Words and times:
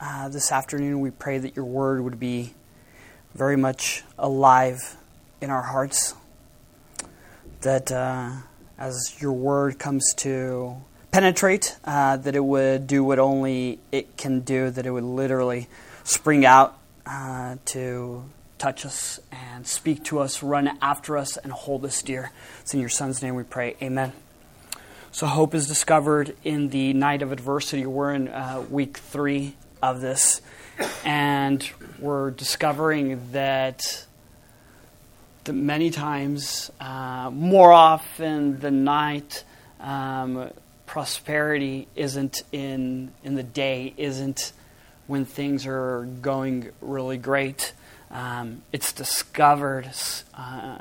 uh, 0.00 0.28
this 0.28 0.52
afternoon. 0.52 1.00
We 1.00 1.10
pray 1.10 1.38
that 1.38 1.56
your 1.56 1.64
word 1.64 2.02
would 2.02 2.20
be 2.20 2.54
very 3.34 3.56
much 3.56 4.04
alive 4.18 4.96
in 5.40 5.50
our 5.50 5.62
hearts. 5.62 6.14
That 7.62 7.90
uh, 7.90 8.32
as 8.78 9.16
your 9.20 9.32
word 9.32 9.78
comes 9.78 10.14
to 10.18 10.76
penetrate, 11.10 11.76
uh, 11.84 12.18
that 12.18 12.36
it 12.36 12.44
would 12.44 12.86
do 12.86 13.02
what 13.02 13.18
only 13.18 13.78
it 13.92 14.16
can 14.16 14.40
do, 14.40 14.70
that 14.70 14.86
it 14.86 14.90
would 14.90 15.04
literally 15.04 15.68
spring 16.04 16.44
out 16.44 16.78
uh, 17.06 17.56
to 17.66 18.24
touch 18.58 18.86
us 18.86 19.20
and 19.30 19.66
speak 19.66 20.04
to 20.04 20.18
us, 20.18 20.42
run 20.42 20.78
after 20.80 21.16
us, 21.16 21.36
and 21.36 21.52
hold 21.52 21.84
us 21.84 22.02
dear. 22.02 22.30
It's 22.60 22.74
in 22.74 22.80
your 22.80 22.88
Son's 22.88 23.22
name 23.22 23.34
we 23.34 23.42
pray. 23.42 23.76
Amen. 23.82 24.12
So, 25.12 25.26
hope 25.26 25.54
is 25.54 25.66
discovered 25.66 26.36
in 26.44 26.68
the 26.68 26.92
night 26.92 27.22
of 27.22 27.32
adversity. 27.32 27.86
We're 27.86 28.12
in 28.12 28.28
uh, 28.28 28.64
week 28.68 28.98
three 28.98 29.54
of 29.86 30.00
this, 30.00 30.42
and 31.04 31.68
we're 31.98 32.30
discovering 32.30 33.32
that, 33.32 34.06
that 35.44 35.52
many 35.52 35.90
times, 35.90 36.70
uh, 36.80 37.30
more 37.32 37.72
often 37.72 38.58
than 38.58 38.84
not, 38.84 39.44
um, 39.80 40.50
prosperity 40.86 41.88
isn't 41.94 42.42
in, 42.52 43.12
in 43.24 43.34
the 43.34 43.42
day, 43.42 43.94
isn't 43.96 44.52
when 45.06 45.24
things 45.24 45.66
are 45.66 46.08
going 46.20 46.70
really 46.80 47.18
great. 47.18 47.72
Um, 48.10 48.62
it's 48.72 48.92
discovered 48.92 49.88
uh, 50.34 50.78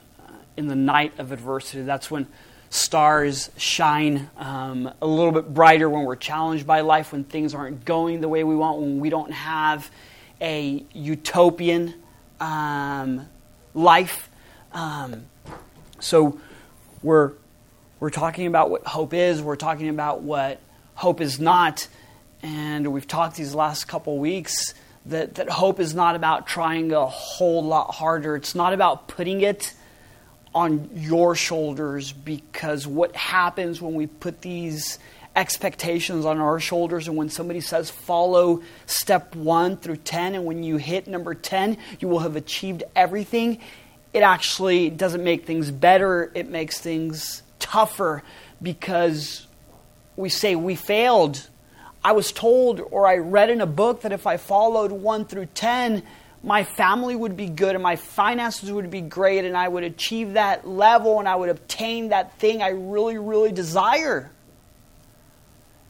in 0.58 0.68
the 0.68 0.76
night 0.76 1.20
of 1.20 1.32
adversity. 1.32 1.82
That's 1.84 2.10
when 2.10 2.28
stars 2.76 3.50
shine 3.58 4.30
um, 4.38 4.92
a 5.02 5.08
little 5.08 5.32
bit 5.32 5.54
brighter 5.54 5.90
when 5.90 6.04
we're 6.04 6.16
challenged 6.16 6.68
by 6.68 6.82
life, 6.82 7.12
when 7.12 7.24
things 7.24 7.56
aren't 7.56 7.86
going 7.86 8.22
the 8.22 8.28
way 8.28 8.44
we 8.44 8.56
want, 8.56 8.80
when 8.80 9.00
we 9.00 9.10
don't 9.10 9.32
have 9.32 9.90
a 10.42 10.86
utopian 10.94 11.94
um, 12.40 13.28
life. 13.74 14.30
Um, 14.74 15.26
so 16.00 16.40
we're 17.02 17.32
we're 18.00 18.10
talking 18.10 18.48
about 18.48 18.70
what 18.70 18.86
hope 18.86 19.14
is. 19.14 19.42
We're 19.42 19.56
talking 19.56 19.90
about 19.90 20.22
what 20.22 20.60
hope 20.96 21.22
is 21.22 21.40
not, 21.40 21.88
and 22.44 22.92
we've 22.92 23.08
talked 23.08 23.38
these 23.38 23.56
last 23.56 23.86
couple 23.86 24.18
weeks 24.20 24.74
that 25.06 25.36
that 25.36 25.50
hope 25.50 25.80
is 25.80 25.96
not 25.96 26.16
about 26.16 26.46
trying 26.46 26.92
a 26.92 27.06
whole 27.06 27.64
lot 27.64 27.96
harder. 27.96 28.36
It's 28.36 28.54
not 28.56 28.74
about 28.74 29.08
putting 29.08 29.42
it 29.42 29.74
on 30.56 30.90
your 30.96 31.36
shoulders 31.36 32.12
because 32.14 32.88
what 32.88 33.16
happens 33.16 33.82
when 33.82 33.94
we 33.94 34.08
put 34.08 34.42
these 34.42 34.98
expectations 35.36 36.26
on 36.26 36.40
our 36.40 36.60
shoulders 36.60 37.10
and 37.10 37.18
when 37.18 37.30
somebody 37.30 37.60
says 37.60 37.92
follow 37.92 38.64
step 38.86 39.36
1 39.36 39.78
through 39.78 39.98
10 39.98 40.34
and 40.34 40.46
when 40.46 40.64
you 40.64 40.78
hit 40.78 41.08
number 41.08 41.34
10 41.34 41.78
you 42.00 42.08
will 42.08 42.20
have 42.20 42.38
achieved 42.38 42.84
everything 42.96 43.60
it 44.14 44.24
actually 44.24 44.90
doesn't 44.90 45.26
make 45.26 45.46
things 45.46 45.70
better 45.70 46.32
it 46.34 46.50
makes 46.50 46.80
things 46.80 47.44
tougher 47.60 48.24
because 48.62 49.48
we 50.16 50.30
say 50.30 50.56
we 50.56 50.76
failed. 50.76 51.50
I 52.04 52.12
was 52.12 52.32
told 52.32 52.80
or 52.80 53.08
i 53.08 53.18
read 53.18 53.50
in 53.50 53.62
a 53.62 53.66
book 53.66 54.02
that 54.02 54.12
if 54.12 54.28
i 54.28 54.38
followed 54.38 54.92
1 54.92 55.26
through 55.26 55.48
10 55.48 56.04
my 56.46 56.64
family 56.64 57.16
would 57.16 57.36
be 57.36 57.48
good 57.48 57.74
and 57.74 57.82
my 57.82 57.96
finances 57.96 58.72
would 58.72 58.92
be 58.92 59.02
great 59.02 59.46
and 59.46 59.58
I 59.58 59.68
would 59.68 59.84
achieve 59.84 60.34
that 60.34 60.68
level 60.68 61.18
and 61.18 61.28
I 61.28 61.36
would 61.36 61.50
obtain 61.50 62.10
that 62.10 62.38
thing 62.38 62.62
I 62.62 62.70
really, 62.70 63.18
really 63.18 63.52
desire. 63.52 64.30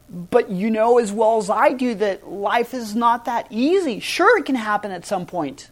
But 0.08 0.48
you 0.48 0.70
know 0.70 0.98
as 0.98 1.12
well 1.12 1.36
as 1.36 1.50
I 1.50 1.74
do 1.74 1.94
that 1.96 2.26
life 2.26 2.72
is 2.72 2.96
not 2.96 3.26
that 3.26 3.48
easy. 3.50 4.00
Sure, 4.00 4.38
it 4.38 4.46
can 4.46 4.54
happen 4.54 4.92
at 4.92 5.04
some 5.04 5.26
point. 5.26 5.68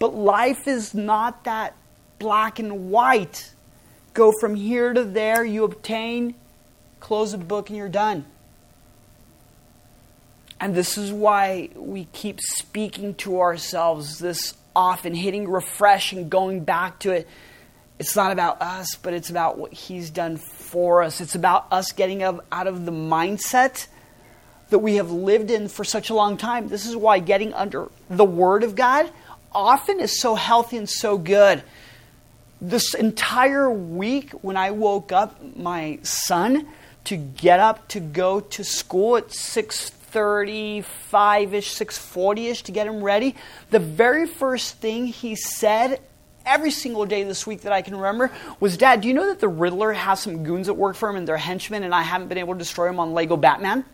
But 0.00 0.16
life 0.16 0.66
is 0.66 0.92
not 0.92 1.44
that 1.44 1.76
black 2.18 2.58
and 2.58 2.90
white. 2.90 3.54
Go 4.14 4.32
from 4.32 4.56
here 4.56 4.92
to 4.92 5.04
there, 5.04 5.44
you 5.44 5.62
obtain, 5.62 6.34
close 6.98 7.30
the 7.30 7.38
book, 7.38 7.68
and 7.68 7.76
you're 7.76 7.88
done. 7.88 8.24
And 10.64 10.74
this 10.74 10.96
is 10.96 11.12
why 11.12 11.68
we 11.74 12.06
keep 12.14 12.40
speaking 12.40 13.16
to 13.16 13.42
ourselves 13.42 14.18
this 14.18 14.54
often, 14.74 15.12
hitting 15.12 15.46
refresh 15.46 16.14
and 16.14 16.30
going 16.30 16.64
back 16.64 17.00
to 17.00 17.10
it. 17.10 17.28
It's 17.98 18.16
not 18.16 18.32
about 18.32 18.62
us, 18.62 18.94
but 18.94 19.12
it's 19.12 19.28
about 19.28 19.58
what 19.58 19.74
He's 19.74 20.08
done 20.08 20.38
for 20.38 21.02
us. 21.02 21.20
It's 21.20 21.34
about 21.34 21.66
us 21.70 21.92
getting 21.92 22.22
out 22.22 22.66
of 22.66 22.86
the 22.86 22.92
mindset 22.92 23.88
that 24.70 24.78
we 24.78 24.96
have 24.96 25.10
lived 25.10 25.50
in 25.50 25.68
for 25.68 25.84
such 25.84 26.08
a 26.08 26.14
long 26.14 26.38
time. 26.38 26.68
This 26.68 26.86
is 26.86 26.96
why 26.96 27.18
getting 27.18 27.52
under 27.52 27.90
the 28.08 28.24
Word 28.24 28.64
of 28.64 28.74
God 28.74 29.10
often 29.52 30.00
is 30.00 30.18
so 30.18 30.34
healthy 30.34 30.78
and 30.78 30.88
so 30.88 31.18
good. 31.18 31.62
This 32.62 32.94
entire 32.94 33.70
week, 33.70 34.30
when 34.40 34.56
I 34.56 34.70
woke 34.70 35.12
up 35.12 35.38
my 35.58 35.98
son 36.04 36.66
to 37.04 37.18
get 37.18 37.60
up 37.60 37.86
to 37.88 38.00
go 38.00 38.40
to 38.40 38.64
school 38.64 39.18
at 39.18 39.30
6 40.14 40.88
635-ish, 40.88 41.74
640-ish 41.74 42.62
to 42.62 42.72
get 42.72 42.86
him 42.86 43.02
ready. 43.02 43.34
The 43.70 43.80
very 43.80 44.26
first 44.26 44.76
thing 44.76 45.06
he 45.06 45.34
said 45.34 46.00
every 46.46 46.70
single 46.70 47.04
day 47.04 47.24
this 47.24 47.46
week 47.46 47.62
that 47.62 47.72
I 47.72 47.82
can 47.82 47.96
remember 47.96 48.30
was, 48.60 48.76
Dad, 48.76 49.00
do 49.00 49.08
you 49.08 49.14
know 49.14 49.26
that 49.26 49.40
the 49.40 49.48
Riddler 49.48 49.92
has 49.92 50.20
some 50.20 50.44
goons 50.44 50.68
that 50.68 50.74
work 50.74 50.94
for 50.94 51.08
him 51.08 51.16
and 51.16 51.26
they're 51.26 51.36
henchmen 51.36 51.82
and 51.82 51.94
I 51.94 52.02
haven't 52.02 52.28
been 52.28 52.38
able 52.38 52.54
to 52.54 52.58
destroy 52.58 52.86
them 52.86 53.00
on 53.00 53.12
Lego 53.12 53.36
Batman? 53.36 53.84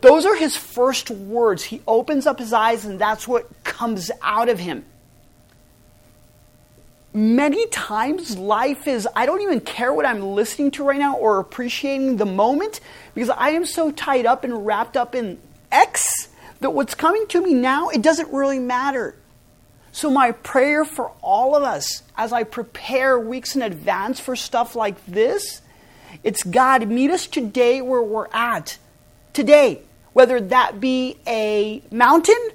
Those 0.00 0.26
are 0.26 0.36
his 0.36 0.56
first 0.56 1.10
words. 1.10 1.64
He 1.64 1.80
opens 1.86 2.26
up 2.26 2.38
his 2.38 2.52
eyes 2.52 2.84
and 2.84 2.98
that's 2.98 3.26
what 3.26 3.64
comes 3.64 4.10
out 4.22 4.48
of 4.48 4.58
him 4.58 4.84
many 7.14 7.68
times 7.68 8.36
life 8.36 8.88
is, 8.88 9.08
I 9.14 9.24
don't 9.24 9.40
even 9.40 9.60
care 9.60 9.94
what 9.94 10.04
I'm 10.04 10.20
listening 10.20 10.72
to 10.72 10.84
right 10.84 10.98
now 10.98 11.16
or 11.16 11.38
appreciating 11.38 12.16
the 12.16 12.26
moment 12.26 12.80
because 13.14 13.30
I 13.30 13.50
am 13.50 13.64
so 13.64 13.92
tied 13.92 14.26
up 14.26 14.42
and 14.42 14.66
wrapped 14.66 14.96
up 14.96 15.14
in 15.14 15.38
X 15.70 16.28
that 16.60 16.70
what's 16.70 16.94
coming 16.94 17.26
to 17.28 17.40
me 17.40 17.54
now, 17.54 17.88
it 17.90 18.02
doesn't 18.02 18.32
really 18.32 18.58
matter. 18.58 19.14
So, 19.92 20.10
my 20.10 20.32
prayer 20.32 20.84
for 20.84 21.12
all 21.22 21.54
of 21.54 21.62
us 21.62 22.02
as 22.16 22.32
I 22.32 22.42
prepare 22.42 23.16
weeks 23.16 23.54
in 23.54 23.62
advance 23.62 24.18
for 24.18 24.34
stuff 24.34 24.74
like 24.74 25.04
this, 25.06 25.62
it's 26.24 26.42
God, 26.42 26.88
meet 26.88 27.12
us 27.12 27.28
today 27.28 27.80
where 27.80 28.02
we're 28.02 28.28
at. 28.32 28.78
Today, 29.32 29.82
whether 30.12 30.40
that 30.40 30.80
be 30.80 31.18
a 31.28 31.82
mountain 31.92 32.48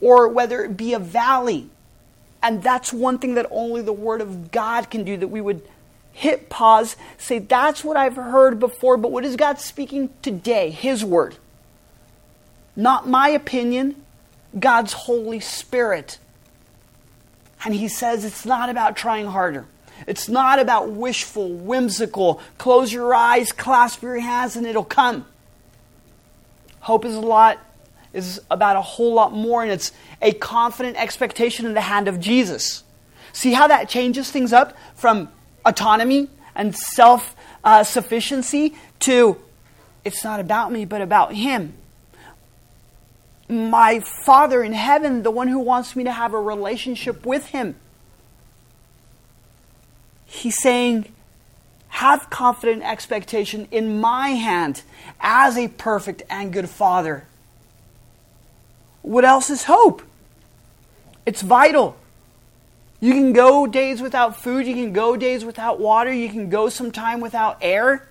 or 0.00 0.28
whether 0.28 0.62
it 0.62 0.76
be 0.76 0.92
a 0.92 0.98
valley. 0.98 1.70
And 2.44 2.62
that's 2.62 2.92
one 2.92 3.18
thing 3.18 3.36
that 3.36 3.46
only 3.50 3.80
the 3.80 3.94
Word 3.94 4.20
of 4.20 4.52
God 4.52 4.90
can 4.90 5.02
do, 5.02 5.16
that 5.16 5.28
we 5.28 5.40
would 5.40 5.66
hit 6.12 6.50
pause, 6.50 6.94
say, 7.16 7.38
That's 7.38 7.82
what 7.82 7.96
I've 7.96 8.16
heard 8.16 8.60
before, 8.60 8.98
but 8.98 9.10
what 9.10 9.24
is 9.24 9.34
God 9.34 9.58
speaking 9.58 10.10
today? 10.20 10.68
His 10.68 11.02
Word. 11.02 11.36
Not 12.76 13.08
my 13.08 13.30
opinion, 13.30 14.04
God's 14.58 14.92
Holy 14.92 15.40
Spirit. 15.40 16.18
And 17.64 17.74
He 17.74 17.88
says 17.88 18.26
it's 18.26 18.44
not 18.44 18.68
about 18.68 18.94
trying 18.94 19.26
harder. 19.26 19.66
It's 20.06 20.28
not 20.28 20.58
about 20.58 20.90
wishful, 20.90 21.48
whimsical, 21.48 22.42
close 22.58 22.92
your 22.92 23.14
eyes, 23.14 23.52
clasp 23.52 24.02
your 24.02 24.18
hands, 24.18 24.54
and 24.54 24.66
it'll 24.66 24.84
come. 24.84 25.24
Hope 26.80 27.06
is 27.06 27.14
a 27.14 27.20
lot 27.20 27.58
is 28.14 28.40
about 28.50 28.76
a 28.76 28.82
whole 28.82 29.12
lot 29.12 29.32
more, 29.32 29.62
and 29.62 29.70
it's 29.70 29.92
a 30.22 30.32
confident 30.32 30.96
expectation 30.96 31.66
in 31.66 31.74
the 31.74 31.80
hand 31.82 32.08
of 32.08 32.20
Jesus. 32.20 32.82
See 33.32 33.52
how 33.52 33.66
that 33.66 33.88
changes 33.88 34.30
things 34.30 34.52
up 34.52 34.76
from 34.94 35.28
autonomy 35.66 36.28
and 36.54 36.74
self 36.74 37.34
uh, 37.64 37.82
sufficiency 37.82 38.74
to 39.00 39.36
it's 40.04 40.22
not 40.22 40.38
about 40.38 40.70
me, 40.70 40.84
but 40.84 41.00
about 41.00 41.34
Him. 41.34 41.74
My 43.48 44.00
Father 44.24 44.62
in 44.62 44.72
heaven, 44.72 45.22
the 45.22 45.30
one 45.30 45.48
who 45.48 45.58
wants 45.58 45.96
me 45.96 46.04
to 46.04 46.12
have 46.12 46.34
a 46.34 46.40
relationship 46.40 47.24
with 47.26 47.46
Him. 47.46 47.74
He's 50.26 50.60
saying, 50.60 51.06
have 51.88 52.28
confident 52.28 52.82
expectation 52.82 53.68
in 53.70 54.00
my 54.00 54.30
hand 54.30 54.82
as 55.20 55.56
a 55.56 55.68
perfect 55.68 56.22
and 56.28 56.52
good 56.52 56.68
Father. 56.68 57.26
What 59.04 59.26
else 59.26 59.50
is 59.50 59.64
hope? 59.64 60.00
It's 61.26 61.42
vital. 61.42 61.94
You 63.00 63.12
can 63.12 63.34
go 63.34 63.66
days 63.66 64.00
without 64.00 64.42
food, 64.42 64.66
you 64.66 64.72
can 64.72 64.94
go 64.94 65.14
days 65.14 65.44
without 65.44 65.78
water, 65.78 66.10
you 66.10 66.30
can 66.30 66.48
go 66.48 66.70
some 66.70 66.90
time 66.90 67.20
without 67.20 67.58
air. 67.60 68.08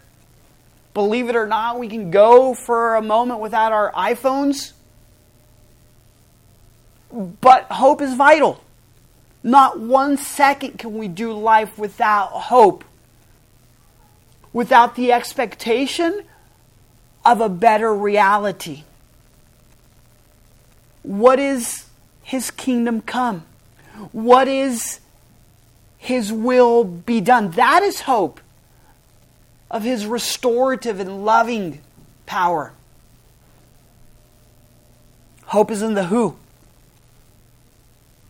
Believe 0.94 1.30
it 1.30 1.36
or 1.36 1.48
not, 1.48 1.80
we 1.80 1.88
can 1.88 2.12
go 2.12 2.54
for 2.54 2.94
a 2.94 3.02
moment 3.02 3.40
without 3.40 3.72
our 3.72 3.92
iPhones. 3.94 4.74
But 7.12 7.64
hope 7.72 8.00
is 8.00 8.14
vital. 8.14 8.64
Not 9.42 9.80
one 9.80 10.16
second 10.18 10.78
can 10.78 10.96
we 10.96 11.08
do 11.08 11.34
life 11.34 11.76
without 11.76 12.28
hope, 12.28 12.84
without 14.54 14.96
the 14.96 15.12
expectation 15.12 16.24
of 17.26 17.42
a 17.42 17.50
better 17.50 17.92
reality. 17.92 18.84
What 21.04 21.40
is 21.40 21.86
his 22.24 22.50
kingdom 22.52 23.02
come? 23.02 23.46
What 24.12 24.48
is 24.48 25.00
his 25.98 26.32
will 26.32 26.84
be 26.84 27.22
done? 27.22 27.52
That 27.52 27.84
is 27.84 28.02
hope 28.02 28.40
of 29.70 29.84
his 29.84 30.06
restorative 30.06 31.00
and 31.00 31.24
loving 31.26 31.82
power. 32.26 32.74
Hope 35.46 35.70
is 35.70 35.82
in 35.82 35.94
the 35.94 36.06
who. 36.06 36.36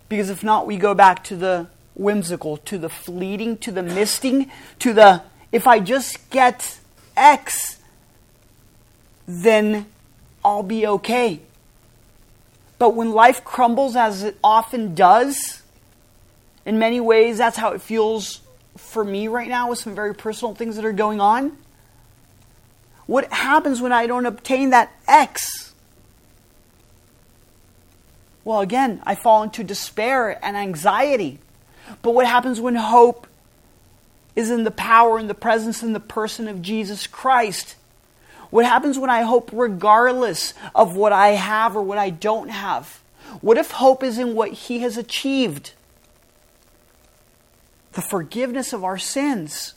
Because 0.10 0.30
if 0.30 0.44
not, 0.44 0.68
we 0.68 0.78
go 0.78 0.94
back 0.94 1.24
to 1.26 1.36
the 1.36 1.68
whimsical, 1.96 2.58
to 2.58 2.78
the 2.78 2.90
fleeting, 2.90 3.58
to 3.58 3.72
the 3.72 3.84
misting, 3.84 4.52
to 4.80 4.94
the 4.94 5.22
if 5.52 5.68
I 5.68 5.80
just 5.80 6.30
get 6.32 6.80
X, 7.16 7.78
then 9.28 9.86
I'll 10.44 10.64
be 10.64 10.86
okay. 10.88 11.40
But 12.80 12.96
when 12.96 13.12
life 13.12 13.44
crumbles, 13.44 13.96
as 13.96 14.24
it 14.24 14.38
often 14.44 14.96
does, 14.96 15.62
in 16.66 16.80
many 16.80 17.00
ways, 17.00 17.38
that's 17.38 17.58
how 17.58 17.72
it 17.72 17.82
feels 17.82 18.42
for 18.78 19.04
me 19.04 19.28
right 19.28 19.48
now 19.48 19.70
with 19.70 19.80
some 19.80 19.96
very 19.96 20.16
personal 20.16 20.56
things 20.56 20.76
that 20.76 20.86
are 20.86 20.94
going 20.94 21.22
on. 21.22 21.58
What 23.06 23.32
happens 23.32 23.82
when 23.82 23.92
I 23.92 24.08
don't 24.08 24.26
obtain 24.26 24.72
that 24.72 24.92
X? 25.08 25.74
Well, 28.46 28.62
again, 28.62 29.02
I 29.06 29.16
fall 29.16 29.44
into 29.44 29.64
despair 29.64 30.44
and 30.44 30.58
anxiety. 30.58 31.40
But 32.02 32.12
what 32.12 32.26
happens 32.26 32.60
when 32.60 32.76
hope 32.76 33.28
is 34.36 34.50
in 34.50 34.64
the 34.64 34.72
power 34.72 35.18
and 35.18 35.30
the 35.30 35.36
presence 35.36 35.84
and 35.84 35.94
the 35.94 36.00
person 36.00 36.48
of 36.48 36.62
Jesus 36.62 37.08
Christ? 37.08 37.76
What 38.54 38.66
happens 38.66 39.00
when 39.00 39.10
I 39.10 39.24
hope 39.24 39.50
regardless 39.52 40.54
of 40.76 40.96
what 40.96 41.12
I 41.12 41.30
have 41.30 41.76
or 41.76 41.82
what 41.82 41.98
I 41.98 42.12
don't 42.12 42.50
have? 42.50 43.02
What 43.42 43.58
if 43.58 43.72
hope 43.72 44.04
is 44.04 44.20
in 44.20 44.36
what 44.36 44.52
He 44.52 44.78
has 44.82 44.96
achieved? 44.96 45.72
The 47.94 48.04
forgiveness 48.04 48.72
of 48.72 48.84
our 48.84 49.00
sins. 49.00 49.74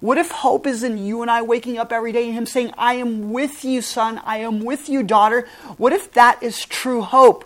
What 0.00 0.16
if 0.16 0.30
hope 0.30 0.66
is 0.66 0.82
in 0.82 0.96
you 0.96 1.20
and 1.20 1.30
I 1.30 1.42
waking 1.42 1.76
up 1.76 1.92
every 1.92 2.12
day 2.12 2.28
and 2.28 2.32
Him 2.32 2.46
saying, 2.46 2.72
I 2.78 2.94
am 2.94 3.30
with 3.30 3.62
you, 3.62 3.82
son, 3.82 4.22
I 4.24 4.38
am 4.38 4.64
with 4.64 4.88
you, 4.88 5.02
daughter? 5.02 5.46
What 5.76 5.92
if 5.92 6.10
that 6.12 6.42
is 6.42 6.64
true 6.64 7.02
hope? 7.02 7.44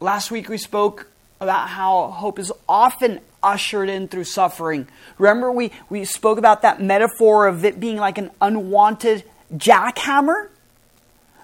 Last 0.00 0.30
week 0.30 0.48
we 0.48 0.56
spoke 0.56 1.10
about 1.40 1.68
how 1.68 2.08
hope 2.08 2.38
is 2.38 2.52
often 2.68 3.20
ushered 3.42 3.88
in 3.88 4.08
through 4.08 4.24
suffering. 4.24 4.88
Remember, 5.18 5.52
we, 5.52 5.70
we 5.88 6.04
spoke 6.04 6.38
about 6.38 6.62
that 6.62 6.80
metaphor 6.80 7.46
of 7.46 7.64
it 7.64 7.78
being 7.78 7.96
like 7.96 8.18
an 8.18 8.30
unwanted 8.40 9.24
jackhammer 9.54 10.48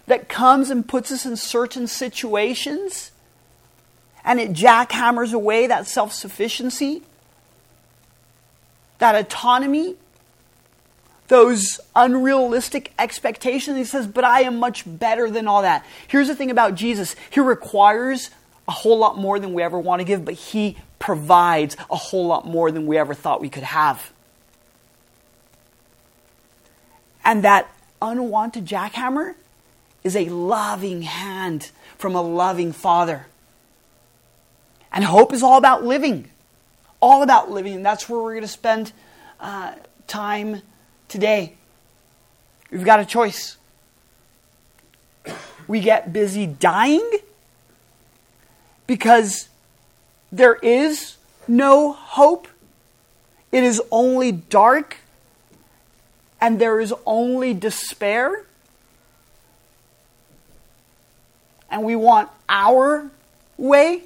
that 0.07 0.29
comes 0.29 0.71
and 0.71 0.87
puts 0.87 1.13
us 1.13 1.25
in 1.25 1.37
certain 1.37 1.87
situations 1.87 3.13
and 4.25 4.41
it 4.41 4.53
jackhammers 4.53 5.33
away 5.33 5.67
that 5.67 5.87
self 5.87 6.13
sufficiency, 6.13 7.03
that 8.99 9.15
autonomy, 9.15 9.97
those 11.29 11.81
unrealistic 11.97 12.93
expectations. 12.99 13.77
He 13.77 13.85
says, 13.85 14.07
But 14.07 14.25
I 14.25 14.43
am 14.43 14.59
much 14.59 14.85
better 14.87 15.31
than 15.31 15.49
all 15.49 15.63
that. 15.63 15.85
Here's 16.07 16.29
the 16.29 16.37
thing 16.37 16.51
about 16.51 16.75
Jesus 16.75 17.17
He 17.31 17.41
requires 17.41 18.31
a 18.69 18.73
whole 18.73 18.99
lot 18.99 19.19
more 19.19 19.39
than 19.39 19.55
we 19.55 19.63
ever 19.63 19.79
want 19.79 20.01
to 20.01 20.05
give, 20.05 20.25
but 20.25 20.35
He 20.35 20.77
provides 20.99 21.77
a 21.91 21.97
whole 21.97 22.27
lot 22.27 22.47
more 22.47 22.71
than 22.71 22.87
we 22.87 22.97
ever 22.97 23.15
thought 23.15 23.41
we 23.41 23.49
could 23.49 23.65
have. 23.65 24.13
And 27.25 27.45
that 27.45 27.69
unwanted 28.01 28.67
jackhammer 28.67 29.35
is 30.05 30.17
a 30.17 30.27
loving 30.27 31.03
hand 31.03 31.71
from 31.99 32.15
a 32.15 32.23
loving 32.23 32.73
Father. 32.73 33.27
And 34.93 35.05
hope 35.05 35.33
is 35.33 35.43
all 35.43 35.57
about 35.57 35.85
living, 35.85 36.31
all 37.01 37.23
about 37.23 37.51
living. 37.51 37.75
And 37.75 37.87
that's 37.87 38.09
where 38.09 38.21
we're 38.21 38.33
going 38.33 38.43
to 38.43 38.49
spend 38.49 38.93
uh, 39.41 39.75
time 40.07 40.63
today. 41.09 41.55
We've 42.71 42.85
got 42.85 43.01
a 43.01 43.05
choice. 43.05 43.57
We 45.67 45.81
get 45.81 46.13
busy 46.13 46.47
dying 46.47 47.09
because 48.87 49.49
there 50.31 50.55
is 50.57 51.17
no 51.47 51.93
hope. 51.93 52.49
It 53.51 53.65
is 53.65 53.83
only 53.91 54.33
dark 54.33 54.97
and 56.41 56.59
there 56.59 56.81
is 56.81 56.93
only 57.07 57.55
despair. 57.55 58.45
And 61.71 61.85
we 61.85 61.97
want 61.97 62.29
our 62.49 63.11
way. 63.57 64.03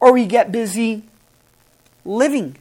Or 0.00 0.12
we 0.12 0.26
get 0.26 0.50
busy 0.50 1.02
living. 2.04 2.56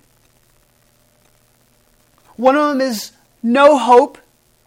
One 2.36 2.56
of 2.56 2.70
them 2.70 2.82
is 2.82 3.12
no 3.42 3.78
hope 3.78 4.18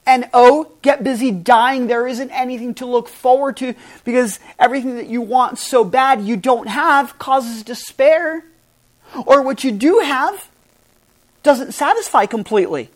and 0.04 0.28
oh, 0.34 0.72
get 0.82 1.04
busy 1.04 1.31
dying. 1.31 1.87
There 1.87 2.06
isn't 2.06 2.31
anything 2.31 2.75
to 2.75 2.87
look 2.87 3.08
forward 3.08 3.56
to 3.58 3.75
because 4.04 4.40
everything 4.58 4.96
that 4.96 5.06
you 5.06 5.20
want 5.22 5.58
so 5.58 5.84
bad 5.84 6.22
you 6.22 6.37
don't 6.37 6.69
have 6.69 7.19
causes 7.19 7.62
despair. 7.62 8.44
Or 9.26 9.43
what 9.43 9.62
you 9.62 9.72
do 9.72 10.00
have 10.00 10.49
doesn't 11.43 11.72
satisfy 11.72 12.26
completely. 12.26 12.90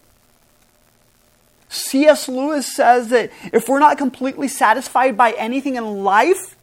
C.S. 1.68 2.28
Lewis 2.28 2.74
says 2.74 3.08
that 3.08 3.30
if 3.52 3.68
we're 3.68 3.80
not 3.80 3.98
completely 3.98 4.48
satisfied 4.48 5.16
by 5.16 5.32
anything 5.32 5.76
in 5.76 6.04
life 6.04 6.56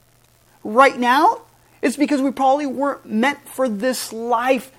right 0.64 0.98
now, 0.98 1.42
it's 1.82 1.98
because 1.98 2.22
we 2.22 2.32
probably 2.32 2.66
weren't 2.66 3.06
meant 3.06 3.48
for 3.48 3.68
this 3.68 4.14
life 4.14 4.72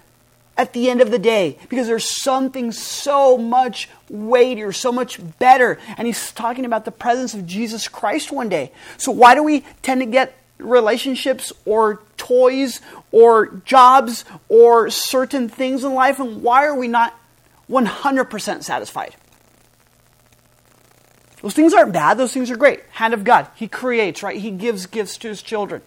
at 0.56 0.72
the 0.72 0.88
end 0.88 1.00
of 1.00 1.10
the 1.10 1.18
day 1.18 1.58
because 1.68 1.86
there's 1.86 2.08
something 2.08 2.72
so 2.72 3.36
much 3.36 3.88
weightier, 4.08 4.72
so 4.72 4.92
much 4.92 5.18
better. 5.38 5.78
And 5.96 6.06
he's 6.06 6.32
talking 6.32 6.64
about 6.64 6.84
the 6.84 6.92
presence 6.92 7.34
of 7.34 7.46
Jesus 7.46 7.88
Christ 7.88 8.30
one 8.30 8.48
day. 8.48 8.72
So, 8.96 9.12
why 9.12 9.34
do 9.34 9.42
we 9.42 9.64
tend 9.82 10.00
to 10.00 10.06
get 10.06 10.36
relationships 10.58 11.52
or 11.64 12.02
toys 12.16 12.80
or 13.10 13.46
jobs 13.64 14.24
or 14.48 14.90
certain 14.90 15.48
things 15.48 15.84
in 15.84 15.94
life? 15.94 16.20
And 16.20 16.42
why 16.42 16.66
are 16.66 16.76
we 16.76 16.88
not 16.88 17.18
100% 17.68 18.62
satisfied? 18.62 19.14
Those 21.42 21.54
things 21.54 21.75
aren't 21.75 21.92
bad, 21.92 22.16
those 22.16 22.32
things 22.32 22.50
are 22.50 22.56
great. 22.56 22.80
Hand 22.92 23.12
of 23.12 23.23
God. 23.23 23.49
He 23.54 23.68
creates, 23.68 24.23
right? 24.23 24.37
He 24.37 24.50
gives 24.50 24.87
gifts 24.87 25.18
to 25.18 25.28
his 25.28 25.42
children. 25.42 25.82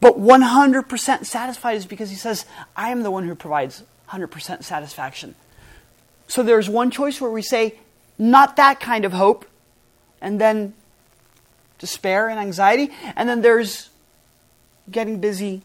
But 0.00 0.18
100% 0.18 1.24
satisfied 1.24 1.76
is 1.76 1.86
because 1.86 2.10
he 2.10 2.16
says, 2.16 2.46
I 2.76 2.90
am 2.90 3.02
the 3.02 3.10
one 3.10 3.26
who 3.26 3.34
provides 3.34 3.82
100% 4.10 4.62
satisfaction. 4.62 5.34
So 6.28 6.42
there's 6.42 6.68
one 6.68 6.90
choice 6.90 7.20
where 7.20 7.30
we 7.30 7.42
say, 7.42 7.74
not 8.18 8.56
that 8.56 8.80
kind 8.80 9.04
of 9.04 9.12
hope, 9.12 9.44
and 10.20 10.40
then 10.40 10.74
despair 11.78 12.28
and 12.28 12.38
anxiety. 12.38 12.90
And 13.16 13.28
then 13.28 13.42
there's 13.42 13.90
getting 14.90 15.20
busy 15.20 15.62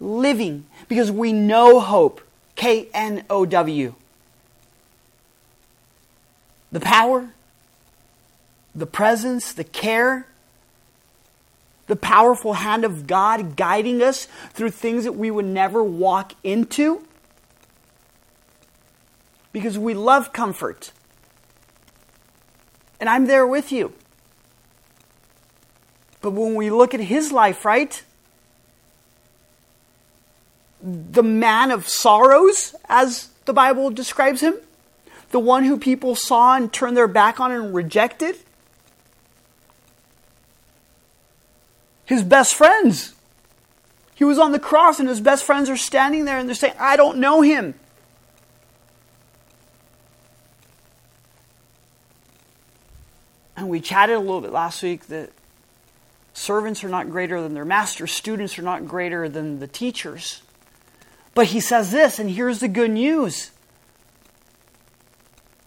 living 0.00 0.66
because 0.88 1.10
we 1.10 1.32
know 1.32 1.80
hope. 1.80 2.20
K 2.54 2.88
N 2.92 3.24
O 3.30 3.46
W. 3.46 3.94
The 6.70 6.80
power, 6.80 7.30
the 8.74 8.86
presence, 8.86 9.52
the 9.52 9.64
care, 9.64 10.26
the 11.86 11.96
powerful 11.96 12.54
hand 12.54 12.84
of 12.84 13.06
God 13.06 13.56
guiding 13.56 14.02
us 14.02 14.26
through 14.52 14.70
things 14.70 15.04
that 15.04 15.12
we 15.12 15.30
would 15.30 15.44
never 15.44 15.82
walk 15.82 16.32
into 16.42 17.04
because 19.52 19.78
we 19.78 19.94
love 19.94 20.32
comfort. 20.32 20.92
And 23.00 23.08
I'm 23.08 23.26
there 23.26 23.46
with 23.46 23.72
you. 23.72 23.92
But 26.20 26.30
when 26.30 26.54
we 26.54 26.70
look 26.70 26.94
at 26.94 27.00
his 27.00 27.32
life, 27.32 27.64
right? 27.64 28.02
The 30.80 31.22
man 31.22 31.70
of 31.70 31.88
sorrows, 31.88 32.74
as 32.88 33.28
the 33.44 33.52
Bible 33.52 33.90
describes 33.90 34.40
him, 34.40 34.54
the 35.32 35.40
one 35.40 35.64
who 35.64 35.78
people 35.78 36.14
saw 36.14 36.54
and 36.54 36.72
turned 36.72 36.96
their 36.96 37.08
back 37.08 37.40
on 37.40 37.50
and 37.50 37.74
rejected. 37.74 38.36
His 42.12 42.22
best 42.22 42.54
friends. 42.54 43.14
He 44.14 44.22
was 44.22 44.38
on 44.38 44.52
the 44.52 44.58
cross, 44.58 45.00
and 45.00 45.08
his 45.08 45.22
best 45.22 45.44
friends 45.44 45.70
are 45.70 45.78
standing 45.78 46.26
there 46.26 46.36
and 46.36 46.46
they're 46.46 46.54
saying, 46.54 46.74
I 46.78 46.94
don't 46.94 47.16
know 47.16 47.40
him. 47.40 47.72
And 53.56 53.70
we 53.70 53.80
chatted 53.80 54.14
a 54.14 54.18
little 54.18 54.42
bit 54.42 54.52
last 54.52 54.82
week 54.82 55.06
that 55.06 55.30
servants 56.34 56.84
are 56.84 56.90
not 56.90 57.08
greater 57.08 57.40
than 57.40 57.54
their 57.54 57.64
masters, 57.64 58.12
students 58.12 58.58
are 58.58 58.62
not 58.62 58.86
greater 58.86 59.26
than 59.26 59.58
the 59.58 59.66
teachers. 59.66 60.42
But 61.34 61.46
he 61.46 61.60
says 61.60 61.92
this, 61.92 62.18
and 62.18 62.28
here's 62.28 62.60
the 62.60 62.68
good 62.68 62.90
news. 62.90 63.52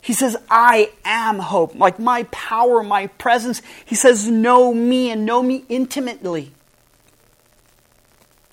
He 0.06 0.14
says, 0.14 0.38
I 0.52 0.92
am 1.04 1.40
hope. 1.40 1.74
Like 1.74 1.98
my 1.98 2.26
power, 2.26 2.84
my 2.84 3.08
presence. 3.08 3.64
He 3.84 3.96
says, 3.96 4.30
Know 4.30 4.72
me 4.72 5.10
and 5.10 5.26
know 5.26 5.42
me 5.42 5.66
intimately. 5.68 6.52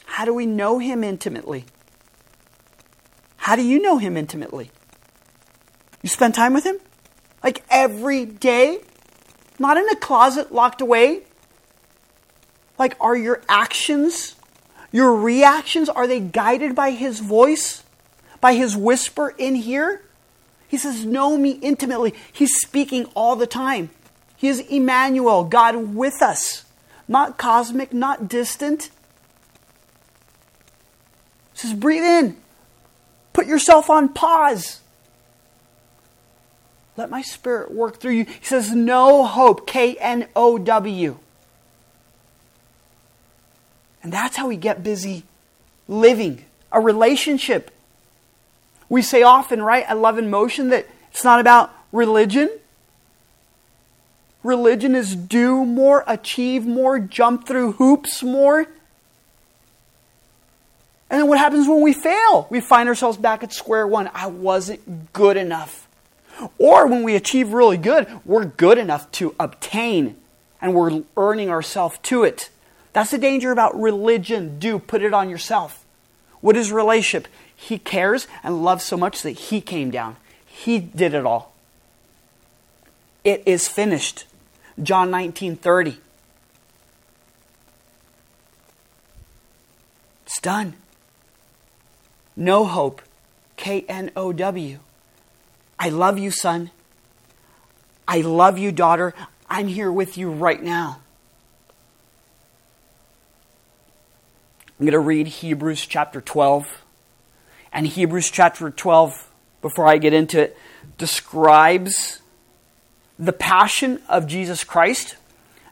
How 0.06 0.24
do 0.24 0.32
we 0.32 0.46
know 0.46 0.78
him 0.78 1.04
intimately? 1.04 1.66
How 3.36 3.54
do 3.54 3.62
you 3.62 3.82
know 3.82 3.98
him 3.98 4.16
intimately? 4.16 4.70
You 6.00 6.08
spend 6.08 6.34
time 6.34 6.54
with 6.54 6.64
him? 6.64 6.78
Like 7.44 7.62
every 7.68 8.24
day? 8.24 8.78
Not 9.58 9.76
in 9.76 9.86
a 9.90 9.96
closet 9.96 10.52
locked 10.52 10.80
away? 10.80 11.20
Like, 12.78 12.96
are 12.98 13.14
your 13.14 13.42
actions, 13.46 14.36
your 14.90 15.14
reactions, 15.14 15.90
are 15.90 16.06
they 16.06 16.18
guided 16.18 16.74
by 16.74 16.92
his 16.92 17.20
voice? 17.20 17.84
By 18.40 18.54
his 18.54 18.74
whisper 18.74 19.34
in 19.36 19.54
here? 19.54 20.00
He 20.72 20.78
says, 20.78 21.04
Know 21.04 21.36
me 21.36 21.50
intimately. 21.60 22.14
He's 22.32 22.56
speaking 22.62 23.04
all 23.14 23.36
the 23.36 23.46
time. 23.46 23.90
He 24.38 24.48
is 24.48 24.60
Emmanuel, 24.60 25.44
God 25.44 25.94
with 25.94 26.22
us. 26.22 26.64
Not 27.06 27.36
cosmic, 27.36 27.92
not 27.92 28.26
distant. 28.26 28.84
He 31.52 31.58
says, 31.58 31.74
Breathe 31.74 32.04
in. 32.04 32.38
Put 33.34 33.46
yourself 33.46 33.90
on 33.90 34.14
pause. 34.14 34.80
Let 36.96 37.10
my 37.10 37.20
spirit 37.20 37.70
work 37.70 38.00
through 38.00 38.12
you. 38.12 38.24
He 38.24 38.44
says, 38.46 38.74
Know 38.74 39.26
hope. 39.26 39.66
K 39.66 39.96
N 39.96 40.26
O 40.34 40.56
W. 40.56 41.18
And 44.02 44.10
that's 44.10 44.38
how 44.38 44.48
we 44.48 44.56
get 44.56 44.82
busy 44.82 45.24
living 45.86 46.46
a 46.72 46.80
relationship. 46.80 47.70
We 48.92 49.00
say 49.00 49.22
often, 49.22 49.62
right, 49.62 49.88
at 49.88 49.96
Love 49.96 50.18
in 50.18 50.28
Motion, 50.28 50.68
that 50.68 50.86
it's 51.10 51.24
not 51.24 51.40
about 51.40 51.74
religion. 51.92 52.50
Religion 54.42 54.94
is 54.94 55.16
do 55.16 55.64
more, 55.64 56.04
achieve 56.06 56.66
more, 56.66 56.98
jump 56.98 57.48
through 57.48 57.72
hoops 57.72 58.22
more. 58.22 58.58
And 61.08 61.20
then 61.20 61.26
what 61.26 61.38
happens 61.38 61.66
when 61.66 61.80
we 61.80 61.94
fail? 61.94 62.46
We 62.50 62.60
find 62.60 62.86
ourselves 62.86 63.16
back 63.16 63.42
at 63.42 63.54
square 63.54 63.86
one. 63.86 64.10
I 64.12 64.26
wasn't 64.26 65.14
good 65.14 65.38
enough. 65.38 65.88
Or 66.58 66.86
when 66.86 67.02
we 67.02 67.16
achieve 67.16 67.54
really 67.54 67.78
good, 67.78 68.06
we're 68.26 68.44
good 68.44 68.76
enough 68.76 69.10
to 69.12 69.34
obtain 69.40 70.16
and 70.60 70.74
we're 70.74 71.02
earning 71.16 71.48
ourselves 71.48 71.98
to 72.02 72.24
it. 72.24 72.50
That's 72.92 73.10
the 73.10 73.16
danger 73.16 73.52
about 73.52 73.74
religion. 73.74 74.58
Do 74.58 74.78
put 74.78 75.00
it 75.00 75.14
on 75.14 75.30
yourself. 75.30 75.82
What 76.42 76.58
is 76.58 76.70
relationship? 76.70 77.32
He 77.62 77.78
cares 77.78 78.26
and 78.42 78.64
loves 78.64 78.82
so 78.82 78.96
much 78.96 79.22
that 79.22 79.30
he 79.30 79.60
came 79.60 79.92
down. 79.92 80.16
He 80.44 80.80
did 80.80 81.14
it 81.14 81.24
all. 81.24 81.54
It 83.22 83.44
is 83.46 83.68
finished. 83.68 84.24
John 84.82 85.12
19 85.12 85.54
30. 85.54 85.98
It's 90.26 90.40
done. 90.40 90.74
Know 92.34 92.64
hope. 92.64 93.00
K 93.56 93.84
N 93.88 94.10
O 94.16 94.32
W. 94.32 94.80
I 95.78 95.88
love 95.88 96.18
you, 96.18 96.32
son. 96.32 96.72
I 98.08 98.22
love 98.22 98.58
you, 98.58 98.72
daughter. 98.72 99.14
I'm 99.48 99.68
here 99.68 99.92
with 99.92 100.18
you 100.18 100.32
right 100.32 100.60
now. 100.60 101.00
I'm 104.80 104.86
going 104.86 104.92
to 104.94 104.98
read 104.98 105.28
Hebrews 105.28 105.86
chapter 105.86 106.20
12. 106.20 106.82
And 107.72 107.86
Hebrews 107.86 108.30
chapter 108.30 108.70
12, 108.70 109.30
before 109.62 109.86
I 109.86 109.98
get 109.98 110.12
into 110.12 110.40
it, 110.40 110.58
describes 110.98 112.20
the 113.18 113.32
passion 113.32 114.00
of 114.08 114.26
Jesus 114.26 114.64
Christ. 114.64 115.16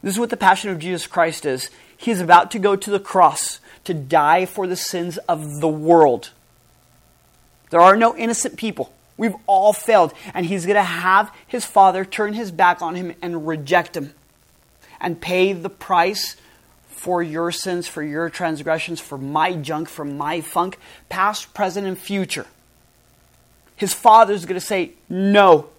This 0.01 0.15
is 0.15 0.19
what 0.19 0.29
the 0.29 0.37
passion 0.37 0.71
of 0.71 0.79
Jesus 0.79 1.05
Christ 1.05 1.45
is. 1.45 1.69
He 1.95 2.11
is 2.11 2.21
about 2.21 2.49
to 2.51 2.59
go 2.59 2.75
to 2.75 2.89
the 2.89 2.99
cross 2.99 3.59
to 3.83 3.93
die 3.93 4.45
for 4.45 4.67
the 4.67 4.75
sins 4.75 5.17
of 5.29 5.59
the 5.59 5.67
world. 5.67 6.31
There 7.69 7.81
are 7.81 7.95
no 7.95 8.15
innocent 8.15 8.57
people. 8.57 8.93
We've 9.17 9.35
all 9.45 9.73
failed. 9.73 10.13
And 10.33 10.45
he's 10.45 10.65
going 10.65 10.75
to 10.75 10.83
have 10.83 11.31
his 11.45 11.65
father 11.65 12.03
turn 12.03 12.33
his 12.33 12.51
back 12.51 12.81
on 12.81 12.95
him 12.95 13.13
and 13.21 13.47
reject 13.47 13.95
him 13.95 14.13
and 14.99 15.21
pay 15.21 15.53
the 15.53 15.69
price 15.69 16.35
for 17.01 17.23
your 17.23 17.51
sins, 17.51 17.87
for 17.87 18.03
your 18.03 18.29
transgressions, 18.29 18.99
for 18.99 19.17
my 19.17 19.53
junk, 19.53 19.89
for 19.89 20.05
my 20.05 20.39
funk, 20.39 20.77
past, 21.09 21.51
present, 21.51 21.87
and 21.87 21.97
future. 21.97 22.45
His 23.75 23.91
father's 23.91 24.45
going 24.45 24.59
to 24.59 24.65
say, 24.65 24.91
No, 25.09 25.69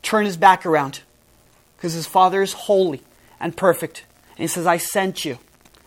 turn 0.00 0.26
his 0.26 0.36
back 0.36 0.64
around. 0.64 1.00
Because 1.76 1.92
his 1.94 2.06
father 2.06 2.40
is 2.40 2.52
holy 2.52 3.02
and 3.40 3.56
perfect. 3.56 4.04
And 4.36 4.38
he 4.38 4.46
says, 4.46 4.64
I 4.64 4.76
sent 4.76 5.24
you. 5.24 5.38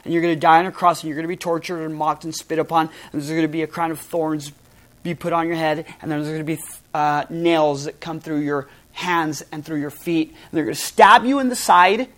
And 0.03 0.13
you're 0.13 0.21
going 0.21 0.35
to 0.35 0.39
die 0.39 0.59
on 0.59 0.65
a 0.65 0.71
cross, 0.73 1.01
and 1.01 1.07
you're 1.07 1.15
going 1.15 1.23
to 1.23 1.29
be 1.29 1.37
tortured 1.37 1.81
and 1.81 1.95
mocked 1.95 2.25
and 2.25 2.35
spit 2.35 2.59
upon, 2.59 2.87
and 2.87 3.21
there's 3.21 3.29
going 3.29 3.43
to 3.43 3.47
be 3.47 3.61
a 3.61 3.67
crown 3.67 3.89
of 3.89 4.01
thorns 4.01 4.51
be 5.01 5.15
put 5.15 5.31
on 5.31 5.47
your 5.47 5.55
head, 5.55 5.85
and 6.01 6.11
there's 6.11 6.27
going 6.27 6.39
to 6.39 6.43
be 6.43 6.59
uh, 6.93 7.23
nails 7.29 7.85
that 7.85 8.01
come 8.01 8.19
through 8.19 8.39
your 8.39 8.67
hands 8.91 9.43
and 9.49 9.63
through 9.63 9.79
your 9.79 9.91
feet. 9.91 10.27
And 10.27 10.51
they're 10.51 10.65
going 10.65 10.75
to 10.75 10.81
stab 10.81 11.23
you 11.23 11.39
in 11.39 11.47
the 11.47 11.55
side, 11.55 12.09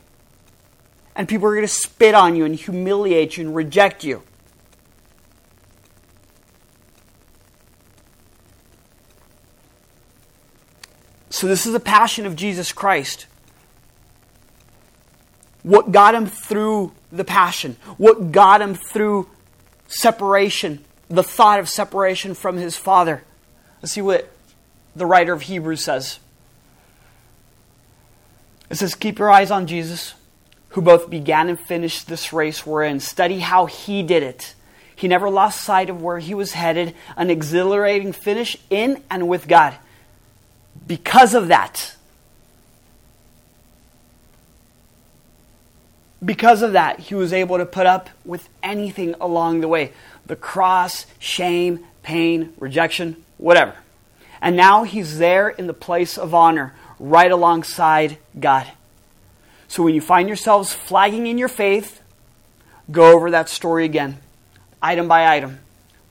and 1.15 1.27
people 1.27 1.47
are 1.47 1.55
going 1.55 1.67
to 1.67 1.67
spit 1.67 2.13
on 2.13 2.35
you 2.35 2.45
and 2.45 2.55
humiliate 2.55 3.37
you 3.37 3.45
and 3.45 3.55
reject 3.55 4.03
you. 4.03 4.23
So, 11.29 11.47
this 11.47 11.65
is 11.65 11.73
the 11.73 11.79
passion 11.79 12.25
of 12.25 12.35
Jesus 12.35 12.71
Christ. 12.71 13.27
What 15.63 15.91
got 15.91 16.15
him 16.15 16.27
through 16.27 16.93
the 17.11 17.25
passion, 17.25 17.75
what 17.97 18.31
got 18.31 18.61
him 18.61 18.75
through 18.75 19.29
separation 19.87 20.85
the 21.09 21.23
thought 21.23 21.59
of 21.59 21.69
separation 21.69 22.33
from 22.33 22.57
his 22.57 22.77
father. 22.77 23.23
Let's 23.81 23.93
see 23.93 24.01
what 24.01 24.31
the 24.95 25.05
writer 25.05 25.33
of 25.33 25.43
Hebrews 25.43 25.83
says. 25.83 26.19
It 28.69 28.75
says, 28.75 28.95
Keep 28.95 29.19
your 29.19 29.29
eyes 29.29 29.51
on 29.51 29.67
Jesus, 29.67 30.15
who 30.75 30.81
both 30.81 31.09
began 31.09 31.47
and 31.47 31.57
finished 31.57 32.05
this 32.05 32.33
race 32.33 32.65
we're 32.65 32.83
in. 32.83 32.99
Study 32.99 33.39
how 33.39 33.65
he 33.65 34.03
did 34.03 34.21
it. 34.21 34.53
He 34.93 35.07
never 35.07 35.29
lost 35.29 35.61
sight 35.61 35.89
of 35.89 36.01
where 36.01 36.19
he 36.19 36.33
was 36.33 36.51
headed, 36.51 36.93
an 37.15 37.29
exhilarating 37.29 38.11
finish 38.11 38.57
in 38.69 39.01
and 39.09 39.29
with 39.29 39.47
God. 39.47 39.73
Because 40.85 41.33
of 41.33 41.47
that, 41.47 41.95
because 46.23 46.61
of 46.61 46.73
that, 46.73 46.99
he 46.99 47.15
was 47.15 47.31
able 47.31 47.57
to 47.57 47.65
put 47.65 47.85
up 47.85 48.09
with 48.25 48.49
anything 48.61 49.15
along 49.21 49.61
the 49.61 49.69
way 49.69 49.93
the 50.25 50.35
cross, 50.35 51.05
shame, 51.19 51.85
pain, 52.03 52.53
rejection, 52.57 53.23
whatever. 53.37 53.75
And 54.41 54.57
now 54.57 54.83
he's 54.83 55.19
there 55.19 55.47
in 55.47 55.67
the 55.67 55.73
place 55.73 56.17
of 56.17 56.35
honor, 56.35 56.73
right 56.99 57.31
alongside 57.31 58.17
God. 58.37 58.69
So 59.67 59.83
when 59.83 59.95
you 59.95 60.01
find 60.01 60.27
yourselves 60.27 60.73
flagging 60.73 61.27
in 61.27 61.37
your 61.37 61.47
faith, 61.47 62.01
go 62.91 63.13
over 63.13 63.31
that 63.31 63.49
story 63.49 63.85
again, 63.85 64.19
item 64.81 65.07
by 65.07 65.35
item. 65.35 65.59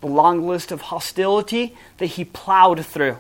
The 0.00 0.06
long 0.08 0.46
list 0.46 0.70
of 0.70 0.82
hostility 0.82 1.75
that 1.96 2.06
he 2.06 2.25
plowed 2.25 2.84
through. 2.84 3.16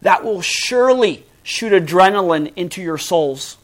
That 0.00 0.24
will 0.24 0.40
surely 0.40 1.24
shoot 1.44 1.72
adrenaline 1.72 2.52
into 2.56 2.82
your 2.82 2.98
souls. 2.98 3.56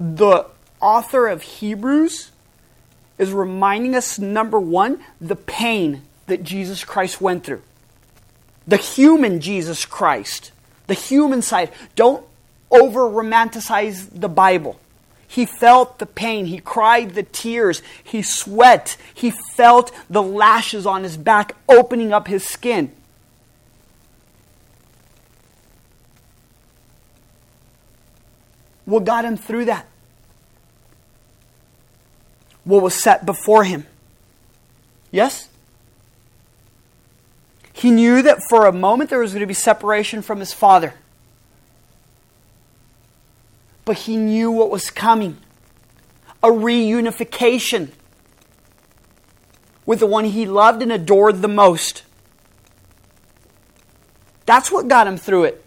The 0.00 0.46
author 0.80 1.28
of 1.28 1.42
Hebrews 1.42 2.32
is 3.18 3.32
reminding 3.32 3.94
us 3.94 4.18
number 4.18 4.58
one, 4.58 5.00
the 5.20 5.36
pain 5.36 6.02
that 6.26 6.42
Jesus 6.42 6.84
Christ 6.84 7.20
went 7.20 7.44
through. 7.44 7.62
The 8.66 8.76
human 8.76 9.40
Jesus 9.40 9.84
Christ, 9.84 10.50
the 10.86 10.94
human 10.94 11.42
side. 11.42 11.72
Don't 11.96 12.24
over 12.70 13.00
romanticize 13.02 14.08
the 14.12 14.28
Bible. 14.28 14.80
He 15.26 15.46
felt 15.46 15.98
the 15.98 16.06
pain. 16.06 16.46
He 16.46 16.58
cried 16.58 17.14
the 17.14 17.22
tears. 17.22 17.82
He 18.02 18.22
sweat. 18.22 18.96
He 19.12 19.32
felt 19.54 19.90
the 20.08 20.22
lashes 20.22 20.86
on 20.86 21.02
his 21.02 21.16
back 21.16 21.56
opening 21.68 22.12
up 22.12 22.28
his 22.28 22.44
skin. 22.44 22.92
What 28.84 29.04
got 29.04 29.24
him 29.24 29.36
through 29.36 29.64
that? 29.64 29.88
what 32.64 32.82
was 32.82 32.94
set 32.94 33.24
before 33.24 33.64
him. 33.64 33.86
Yes? 35.10 35.48
He 37.76 37.90
knew 37.90 38.22
that 38.22 38.38
for 38.48 38.66
a 38.66 38.72
moment 38.72 39.10
there 39.10 39.18
was 39.18 39.32
going 39.32 39.40
to 39.40 39.46
be 39.46 39.52
separation 39.52 40.22
from 40.22 40.38
his 40.38 40.54
father. 40.54 40.94
But 43.84 43.98
he 43.98 44.16
knew 44.16 44.50
what 44.50 44.70
was 44.70 44.88
coming 44.90 45.36
a 46.42 46.48
reunification. 46.48 47.90
with 49.86 49.98
the 49.98 50.06
one 50.06 50.24
he 50.24 50.46
loved 50.46 50.80
and 50.80 50.90
adored 50.90 51.42
the 51.42 51.48
most. 51.48 52.04
That's 54.46 54.70
what 54.70 54.88
got 54.88 55.06
him 55.06 55.18
through 55.18 55.44
it. 55.44 55.64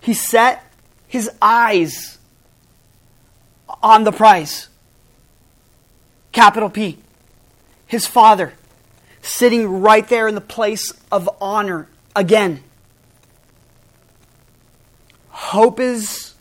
He 0.00 0.12
set 0.12 0.62
his 1.06 1.30
eyes 1.40 2.18
on 3.82 4.04
the 4.04 4.12
prize. 4.12 4.68
Capital 6.32 6.68
P. 6.68 6.98
His 7.86 8.06
father 8.06 8.52
sitting 9.28 9.82
right 9.82 10.08
there 10.08 10.26
in 10.26 10.34
the 10.34 10.40
place 10.40 10.92
of 11.12 11.28
honor 11.40 11.88
again. 12.16 12.62
Hope 15.28 15.78
is 15.78 16.34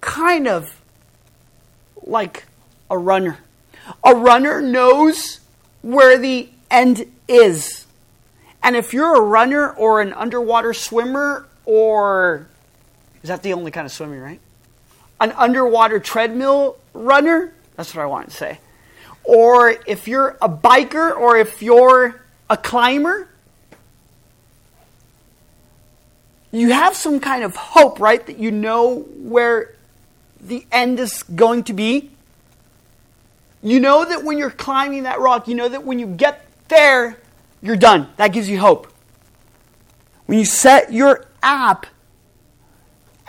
kind 0.00 0.46
of 0.46 0.80
like 2.04 2.44
a 2.90 2.96
runner. 2.96 3.38
A 4.04 4.14
runner 4.14 4.62
knows 4.62 5.40
where 5.82 6.18
the 6.18 6.48
end 6.70 7.04
is. 7.26 7.86
And 8.62 8.76
if 8.76 8.94
you're 8.94 9.16
a 9.16 9.20
runner 9.20 9.70
or 9.70 10.00
an 10.00 10.12
underwater 10.12 10.72
swimmer, 10.72 11.48
or 11.64 12.46
is 13.22 13.28
that 13.28 13.42
the 13.42 13.52
only 13.52 13.72
kind 13.72 13.86
of 13.86 13.92
swimming, 13.92 14.20
right? 14.20 14.40
An 15.20 15.32
underwater 15.32 15.98
treadmill 15.98 16.76
runner, 16.94 17.52
that's 17.76 17.94
what 17.94 18.02
I 18.02 18.06
want 18.06 18.30
to 18.30 18.36
say. 18.36 18.58
Or 19.24 19.74
if 19.86 20.08
you're 20.08 20.36
a 20.42 20.48
biker 20.48 21.16
or 21.16 21.36
if 21.36 21.62
you're 21.62 22.20
a 22.50 22.56
climber, 22.56 23.28
you 26.50 26.70
have 26.70 26.94
some 26.94 27.18
kind 27.20 27.44
of 27.44 27.56
hope, 27.56 27.98
right? 27.98 28.24
That 28.26 28.38
you 28.38 28.50
know 28.50 29.00
where 29.16 29.74
the 30.40 30.66
end 30.70 31.00
is 31.00 31.22
going 31.22 31.64
to 31.64 31.72
be. 31.72 32.10
You 33.62 33.80
know 33.80 34.04
that 34.04 34.24
when 34.24 34.38
you're 34.38 34.50
climbing 34.50 35.04
that 35.04 35.20
rock, 35.20 35.46
you 35.46 35.54
know 35.54 35.68
that 35.68 35.84
when 35.84 35.98
you 35.98 36.06
get 36.06 36.44
there, 36.68 37.18
you're 37.62 37.76
done. 37.76 38.08
That 38.16 38.28
gives 38.28 38.48
you 38.48 38.58
hope. 38.58 38.92
When 40.26 40.38
you 40.38 40.44
set 40.44 40.92
your 40.92 41.26
app 41.42 41.86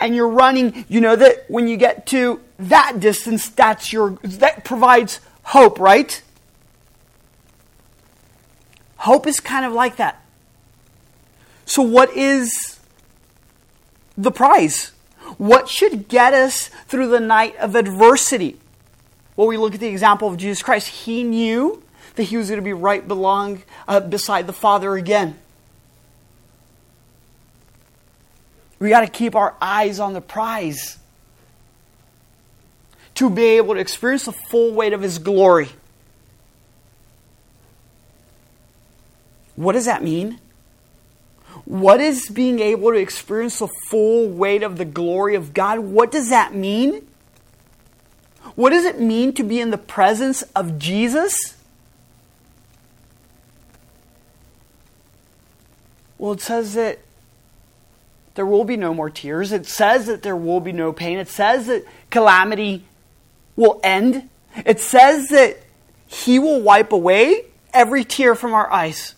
and 0.00 0.14
you're 0.14 0.28
running, 0.28 0.84
you 0.88 1.00
know 1.00 1.14
that 1.16 1.44
when 1.48 1.68
you 1.68 1.76
get 1.76 2.06
to 2.08 2.40
that 2.58 2.98
distance, 3.00 3.48
that's 3.48 3.92
your 3.92 4.18
that 4.22 4.64
provides 4.64 5.20
hope, 5.44 5.78
right? 5.78 6.22
Hope 8.96 9.26
is 9.26 9.40
kind 9.40 9.64
of 9.64 9.72
like 9.72 9.96
that. 9.96 10.22
So 11.66 11.82
what 11.82 12.14
is 12.16 12.78
the 14.16 14.30
prize? 14.30 14.92
What 15.38 15.68
should 15.68 16.08
get 16.08 16.34
us 16.34 16.68
through 16.86 17.08
the 17.08 17.20
night 17.20 17.56
of 17.56 17.74
adversity? 17.74 18.58
Well, 19.36 19.46
we 19.46 19.56
look 19.56 19.74
at 19.74 19.80
the 19.80 19.88
example 19.88 20.28
of 20.28 20.36
Jesus 20.36 20.62
Christ. 20.62 20.88
He 20.88 21.24
knew 21.24 21.82
that 22.14 22.24
he 22.24 22.36
was 22.36 22.48
going 22.48 22.60
to 22.60 22.64
be 22.64 22.72
right 22.72 23.06
belong, 23.06 23.62
uh, 23.88 24.00
beside 24.00 24.46
the 24.46 24.52
Father 24.52 24.94
again. 24.94 25.36
We 28.78 28.90
got 28.90 29.00
to 29.00 29.08
keep 29.08 29.34
our 29.34 29.54
eyes 29.60 29.98
on 29.98 30.12
the 30.12 30.20
prize 30.20 30.98
to 33.14 33.30
be 33.30 33.44
able 33.44 33.74
to 33.74 33.80
experience 33.80 34.24
the 34.24 34.32
full 34.32 34.72
weight 34.72 34.92
of 34.92 35.02
His 35.02 35.18
glory. 35.18 35.68
What 39.56 39.72
does 39.72 39.84
that 39.84 40.02
mean? 40.02 40.40
What 41.64 42.00
is 42.00 42.28
being 42.28 42.58
able 42.58 42.90
to 42.90 42.98
experience 42.98 43.58
the 43.60 43.68
full 43.88 44.28
weight 44.28 44.62
of 44.62 44.76
the 44.76 44.84
glory 44.84 45.34
of 45.34 45.54
God? 45.54 45.78
What 45.78 46.10
does 46.10 46.28
that 46.30 46.54
mean? 46.54 47.06
What 48.56 48.70
does 48.70 48.84
it 48.84 49.00
mean 49.00 49.32
to 49.34 49.42
be 49.42 49.60
in 49.60 49.70
the 49.70 49.78
presence 49.78 50.42
of 50.54 50.78
Jesus? 50.78 51.56
Well, 56.18 56.32
it 56.32 56.40
says 56.40 56.74
that 56.74 57.00
there 58.34 58.46
will 58.46 58.64
be 58.64 58.76
no 58.76 58.92
more 58.92 59.10
tears. 59.10 59.52
It 59.52 59.66
says 59.66 60.06
that 60.06 60.22
there 60.22 60.36
will 60.36 60.60
be 60.60 60.72
no 60.72 60.92
pain. 60.92 61.18
It 61.18 61.28
says 61.28 61.66
that 61.66 61.84
calamity 62.10 62.84
will 63.56 63.80
end. 63.82 64.28
It 64.64 64.80
says 64.80 65.28
that 65.28 65.58
He 66.06 66.38
will 66.38 66.60
wipe 66.60 66.92
away 66.92 67.44
every 67.72 68.04
tear 68.04 68.34
from 68.34 68.54
our 68.54 68.70
eyes. 68.70 69.14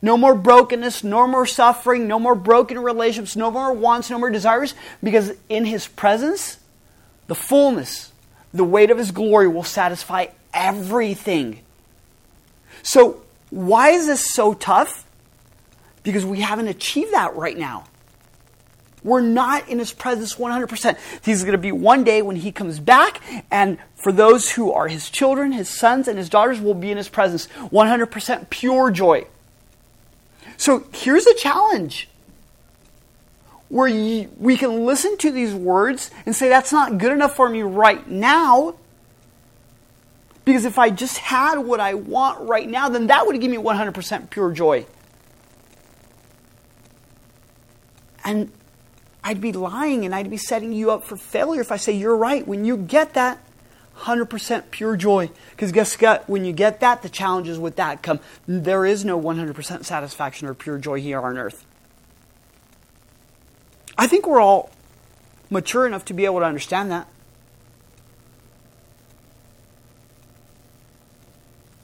No 0.00 0.16
more 0.16 0.34
brokenness, 0.34 1.02
no 1.02 1.26
more 1.26 1.46
suffering, 1.46 2.06
no 2.06 2.18
more 2.18 2.36
broken 2.36 2.78
relationships, 2.78 3.34
no 3.34 3.50
more 3.50 3.72
wants, 3.72 4.10
no 4.10 4.18
more 4.18 4.30
desires, 4.30 4.74
because 5.02 5.32
in 5.48 5.64
His 5.64 5.88
presence, 5.88 6.58
the 7.26 7.34
fullness, 7.34 8.12
the 8.54 8.64
weight 8.64 8.90
of 8.90 8.98
His 8.98 9.10
glory 9.10 9.48
will 9.48 9.64
satisfy 9.64 10.26
everything. 10.54 11.60
So, 12.82 13.22
why 13.50 13.90
is 13.90 14.06
this 14.06 14.24
so 14.32 14.54
tough? 14.54 15.04
Because 16.04 16.24
we 16.24 16.40
haven't 16.40 16.68
achieved 16.68 17.12
that 17.12 17.34
right 17.34 17.56
now. 17.56 17.84
We're 19.04 19.20
not 19.20 19.68
in 19.68 19.78
his 19.78 19.92
presence 19.92 20.34
100%. 20.34 20.96
He's 21.24 21.42
going 21.42 21.52
to 21.52 21.58
be 21.58 21.72
one 21.72 22.04
day 22.04 22.22
when 22.22 22.36
he 22.36 22.52
comes 22.52 22.80
back, 22.80 23.20
and 23.50 23.78
for 23.94 24.12
those 24.12 24.50
who 24.50 24.72
are 24.72 24.88
his 24.88 25.08
children, 25.10 25.52
his 25.52 25.68
sons, 25.68 26.08
and 26.08 26.18
his 26.18 26.28
daughters 26.28 26.60
will 26.60 26.74
be 26.74 26.90
in 26.90 26.96
his 26.96 27.08
presence 27.08 27.46
100% 27.46 28.50
pure 28.50 28.90
joy. 28.90 29.26
So 30.56 30.84
here's 30.92 31.26
a 31.26 31.34
challenge 31.34 32.08
where 33.68 33.88
we 34.38 34.56
can 34.56 34.86
listen 34.86 35.16
to 35.18 35.30
these 35.30 35.54
words 35.54 36.10
and 36.26 36.34
say, 36.34 36.48
that's 36.48 36.72
not 36.72 36.98
good 36.98 37.12
enough 37.12 37.36
for 37.36 37.48
me 37.48 37.62
right 37.62 38.08
now. 38.08 38.74
Because 40.44 40.64
if 40.64 40.78
I 40.78 40.88
just 40.88 41.18
had 41.18 41.58
what 41.58 41.78
I 41.78 41.92
want 41.92 42.40
right 42.48 42.66
now, 42.66 42.88
then 42.88 43.08
that 43.08 43.26
would 43.26 43.38
give 43.38 43.50
me 43.50 43.58
100% 43.58 44.30
pure 44.30 44.50
joy. 44.50 44.86
And 48.24 48.50
I'd 49.28 49.42
be 49.42 49.52
lying 49.52 50.06
and 50.06 50.14
I'd 50.14 50.30
be 50.30 50.38
setting 50.38 50.72
you 50.72 50.90
up 50.90 51.04
for 51.04 51.14
failure 51.14 51.60
if 51.60 51.70
I 51.70 51.76
say 51.76 51.92
you're 51.92 52.16
right. 52.16 52.48
When 52.48 52.64
you 52.64 52.78
get 52.78 53.12
that, 53.12 53.38
100% 53.98 54.70
pure 54.70 54.96
joy. 54.96 55.30
Because 55.50 55.70
guess 55.70 56.00
what? 56.00 56.26
When 56.30 56.46
you 56.46 56.54
get 56.54 56.80
that, 56.80 57.02
the 57.02 57.10
challenges 57.10 57.58
with 57.58 57.76
that 57.76 58.02
come. 58.02 58.20
There 58.46 58.86
is 58.86 59.04
no 59.04 59.20
100% 59.20 59.84
satisfaction 59.84 60.48
or 60.48 60.54
pure 60.54 60.78
joy 60.78 61.02
here 61.02 61.20
on 61.20 61.36
earth. 61.36 61.66
I 63.98 64.06
think 64.06 64.26
we're 64.26 64.40
all 64.40 64.70
mature 65.50 65.86
enough 65.86 66.06
to 66.06 66.14
be 66.14 66.24
able 66.24 66.38
to 66.38 66.46
understand 66.46 66.90
that. 66.90 67.06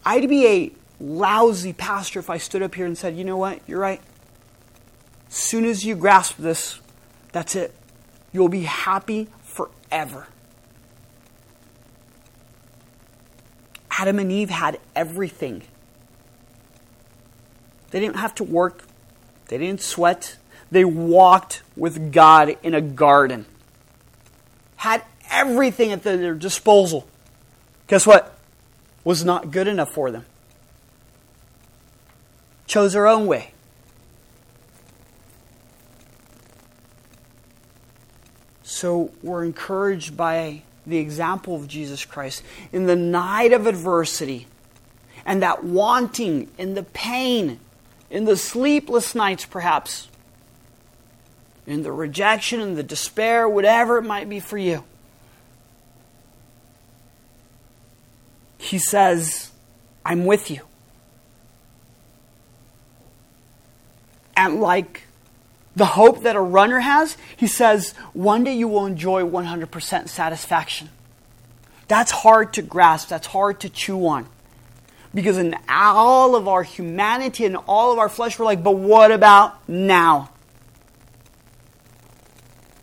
I'd 0.02 0.30
be 0.30 0.46
a 0.46 0.72
lousy 0.98 1.74
pastor 1.74 2.20
if 2.20 2.30
I 2.30 2.38
stood 2.38 2.62
up 2.62 2.74
here 2.74 2.86
and 2.86 2.96
said, 2.96 3.18
you 3.18 3.24
know 3.24 3.36
what, 3.36 3.60
you're 3.66 3.78
right. 3.78 4.00
As 5.28 5.34
soon 5.34 5.66
as 5.66 5.84
you 5.84 5.94
grasp 5.94 6.38
this, 6.38 6.80
that's 7.34 7.56
it. 7.56 7.74
You'll 8.32 8.48
be 8.48 8.62
happy 8.62 9.26
forever. 9.42 10.28
Adam 13.90 14.20
and 14.20 14.30
Eve 14.30 14.50
had 14.50 14.78
everything. 14.94 15.62
They 17.90 17.98
didn't 17.98 18.16
have 18.16 18.36
to 18.36 18.44
work, 18.44 18.84
they 19.48 19.58
didn't 19.58 19.80
sweat. 19.80 20.36
They 20.70 20.84
walked 20.84 21.62
with 21.76 22.12
God 22.12 22.56
in 22.62 22.74
a 22.74 22.80
garden, 22.80 23.46
had 24.76 25.02
everything 25.30 25.90
at 25.90 26.04
their 26.04 26.34
disposal. 26.34 27.06
Guess 27.88 28.06
what? 28.06 28.36
Was 29.02 29.24
not 29.24 29.50
good 29.50 29.66
enough 29.66 29.90
for 29.90 30.10
them. 30.12 30.24
Chose 32.66 32.92
their 32.92 33.08
own 33.08 33.26
way. 33.26 33.53
So 38.84 39.10
we're 39.22 39.46
encouraged 39.46 40.14
by 40.14 40.60
the 40.86 40.98
example 40.98 41.56
of 41.56 41.66
Jesus 41.66 42.04
Christ 42.04 42.42
in 42.70 42.84
the 42.84 42.94
night 42.94 43.54
of 43.54 43.66
adversity 43.66 44.46
and 45.24 45.40
that 45.40 45.64
wanting 45.64 46.50
in 46.58 46.74
the 46.74 46.82
pain, 46.82 47.60
in 48.10 48.26
the 48.26 48.36
sleepless 48.36 49.14
nights, 49.14 49.46
perhaps, 49.46 50.08
in 51.66 51.82
the 51.82 51.92
rejection 51.92 52.60
and 52.60 52.76
the 52.76 52.82
despair, 52.82 53.48
whatever 53.48 53.96
it 53.96 54.02
might 54.02 54.28
be 54.28 54.38
for 54.38 54.58
you. 54.58 54.84
He 58.58 58.76
says, 58.76 59.50
I'm 60.04 60.26
with 60.26 60.50
you. 60.50 60.60
And 64.36 64.60
like 64.60 65.04
the 65.76 65.86
hope 65.86 66.22
that 66.22 66.36
a 66.36 66.40
runner 66.40 66.80
has, 66.80 67.16
he 67.36 67.46
says, 67.46 67.92
one 68.12 68.44
day 68.44 68.54
you 68.54 68.68
will 68.68 68.86
enjoy 68.86 69.22
100% 69.22 70.08
satisfaction. 70.08 70.88
That's 71.88 72.10
hard 72.10 72.52
to 72.54 72.62
grasp, 72.62 73.08
that's 73.08 73.26
hard 73.26 73.60
to 73.60 73.68
chew 73.68 74.06
on. 74.06 74.26
Because 75.12 75.38
in 75.38 75.56
all 75.68 76.34
of 76.34 76.48
our 76.48 76.62
humanity 76.62 77.44
and 77.44 77.56
all 77.56 77.92
of 77.92 77.98
our 77.98 78.08
flesh, 78.08 78.38
we're 78.38 78.44
like, 78.44 78.62
but 78.62 78.76
what 78.76 79.12
about 79.12 79.68
now? 79.68 80.30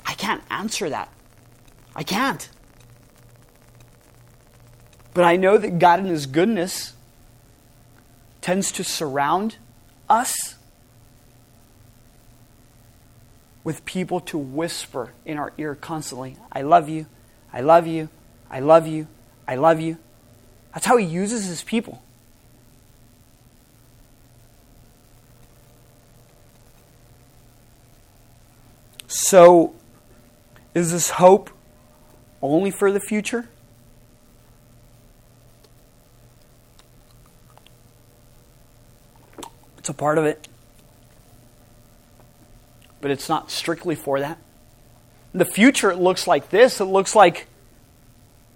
I 0.06 0.14
can't 0.14 0.42
answer 0.50 0.90
that. 0.90 1.10
I 1.96 2.04
can't. 2.04 2.48
But 5.14 5.26
I 5.26 5.36
know 5.36 5.58
that 5.58 5.78
God, 5.80 6.00
in 6.00 6.06
His 6.06 6.26
goodness, 6.26 6.94
tends 8.40 8.72
to 8.74 8.84
surround 8.84 9.58
us 10.10 10.56
with 13.64 13.86
people 13.86 14.20
to 14.20 14.38
whisper 14.38 15.14
in 15.26 15.38
our 15.38 15.54
ear 15.58 15.76
constantly, 15.76 16.38
I 16.52 16.62
love 16.62 16.90
you, 16.90 17.06
I 17.54 17.62
love 17.62 17.88
you, 17.88 18.10
I 18.50 18.60
love 18.60 18.88
you, 18.88 19.08
I 19.48 19.56
love 19.56 19.80
you. 19.80 19.98
That's 20.74 20.86
how 20.86 20.98
He 20.98 21.06
uses 21.06 21.46
His 21.46 21.64
people. 21.64 22.02
So, 29.08 29.74
is 30.74 30.92
this 30.94 31.10
hope 31.10 31.50
only 32.42 32.72
for 32.72 32.92
the 32.92 33.00
future? 33.00 33.50
It's 39.78 39.90
a 39.90 39.94
part 39.94 40.18
of 40.18 40.26
it. 40.26 40.48
But 43.02 43.12
it's 43.12 43.28
not 43.28 43.52
strictly 43.52 43.96
for 43.96 44.20
that. 44.20 44.38
In 45.34 45.40
the 45.40 45.46
future, 45.46 45.92
it 45.92 45.98
looks 45.98 46.28
like 46.28 46.50
this 46.50 46.80
it 46.80 46.86
looks 46.86 47.16
like 47.16 47.48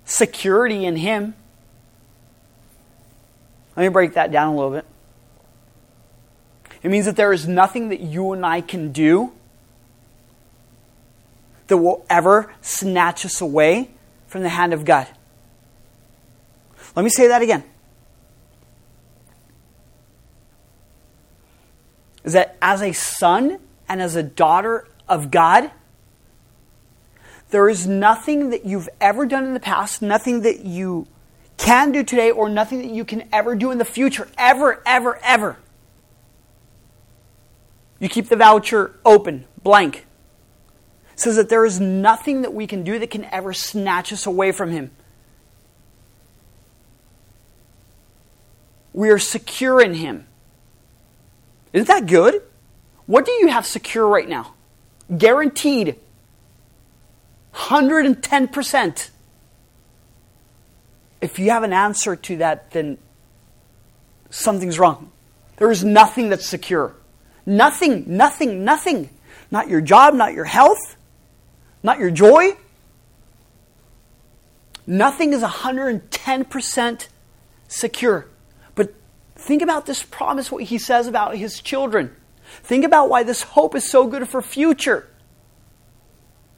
security 0.06 0.86
in 0.86 0.96
Him. 0.96 1.34
Let 3.76 3.84
me 3.84 3.90
break 3.90 4.14
that 4.14 4.32
down 4.32 4.54
a 4.54 4.56
little 4.56 4.72
bit. 4.72 4.86
It 6.82 6.90
means 6.90 7.06
that 7.06 7.16
there 7.16 7.34
is 7.34 7.48
nothing 7.48 7.90
that 7.90 8.00
you 8.00 8.32
and 8.32 8.46
I 8.46 8.62
can 8.62 8.92
do 8.92 9.34
that 11.68 11.78
will 11.78 12.06
ever 12.10 12.54
snatch 12.62 13.26
us 13.26 13.42
away 13.42 13.90
from 14.28 14.44
the 14.44 14.50
hand 14.50 14.74
of 14.74 14.86
God. 14.86 15.08
Let 16.96 17.04
me 17.04 17.10
say 17.10 17.28
that 17.28 17.42
again. 17.42 17.64
Is 22.24 22.34
that 22.34 22.58
as 22.62 22.82
a 22.82 22.92
son 22.94 23.60
and 23.88 24.02
as 24.02 24.16
a 24.16 24.24
daughter 24.24 24.88
of 25.08 25.32
God, 25.32 25.72
there 27.50 27.70
is 27.70 27.88
nothing 27.88 28.50
that 28.50 28.66
you've 28.66 28.90
ever 29.00 29.26
done 29.26 29.46
in 29.46 29.54
the 29.54 29.60
past, 29.60 30.02
nothing 30.02 30.42
that 30.42 30.66
you 30.66 31.08
can 31.58 31.92
do 31.92 32.04
today, 32.04 32.32
or 32.32 32.50
nothing 32.50 32.80
that 32.80 32.90
you 32.90 33.06
can 33.06 33.30
ever 33.32 33.56
do 33.56 33.72
in 33.72 33.78
the 33.78 33.86
future. 33.86 34.28
Ever, 34.38 34.82
ever, 34.86 35.20
ever. 35.24 35.58
You 38.00 38.10
keep 38.10 38.28
the 38.28 38.36
voucher 38.36 39.00
open, 39.06 39.46
blank 39.64 40.06
says 41.16 41.38
that 41.38 41.50
there 41.50 41.66
is 41.66 41.80
nothing 41.80 42.42
that 42.42 42.54
we 42.54 42.68
can 42.68 42.84
do 42.84 43.00
that 43.00 43.10
can 43.10 43.26
ever 43.26 43.54
snatch 43.54 44.12
us 44.12 44.26
away 44.26 44.52
from 44.52 44.72
Him. 44.72 44.92
We 48.94 49.10
are 49.10 49.20
secure 49.20 49.82
in 49.82 49.96
Him. 49.96 50.28
Isn't 51.74 51.88
that 51.88 52.06
good? 52.06 52.42
What 53.06 53.26
do 53.26 53.32
you 53.32 53.48
have 53.48 53.66
secure 53.66 54.08
right 54.08 54.28
now? 54.28 54.54
Guaranteed. 55.16 55.98
110%. 57.54 59.10
If 61.22 61.40
you 61.40 61.52
have 61.52 61.64
an 61.64 61.74
answer 61.74 62.16
to 62.16 62.38
that, 62.38 62.72
then 62.72 62.98
something's 64.30 64.78
wrong. 64.78 65.12
There 65.58 65.72
is 65.72 65.84
nothing 65.84 66.30
that's 66.30 66.46
secure. 66.46 66.96
Nothing, 67.46 68.04
nothing, 68.08 68.64
nothing. 68.66 69.10
Not 69.52 69.70
your 69.70 69.82
job, 69.82 70.14
not 70.14 70.34
your 70.34 70.46
health, 70.46 70.98
not 71.84 72.00
your 72.00 72.12
joy. 72.12 72.58
Nothing 74.88 75.34
is 75.34 75.42
110% 75.42 77.08
secure. 77.68 78.28
But 78.74 78.94
think 79.36 79.62
about 79.62 79.86
this 79.86 80.04
promise, 80.04 80.52
what 80.52 80.64
he 80.64 80.78
says 80.78 81.08
about 81.08 81.36
his 81.38 81.62
children. 81.62 82.16
Think 82.64 82.86
about 82.86 83.10
why 83.10 83.24
this 83.24 83.42
hope 83.42 83.76
is 83.76 83.90
so 83.90 84.08
good 84.08 84.28
for 84.28 84.42
future. 84.42 85.08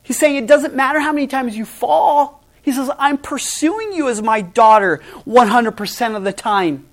He's 0.04 0.18
saying 0.18 0.36
it 0.36 0.48
doesn't 0.48 0.74
matter 0.74 1.00
how 1.00 1.12
many 1.12 1.28
times 1.28 1.58
you 1.58 1.66
fall. 1.66 2.44
He 2.62 2.72
says, 2.72 2.90
I'm 2.98 3.18
pursuing 3.18 3.94
you 3.94 4.10
as 4.10 4.22
my 4.22 4.42
daughter 4.42 5.02
100% 5.26 6.16
of 6.16 6.24
the 6.24 6.34
time. 6.34 6.86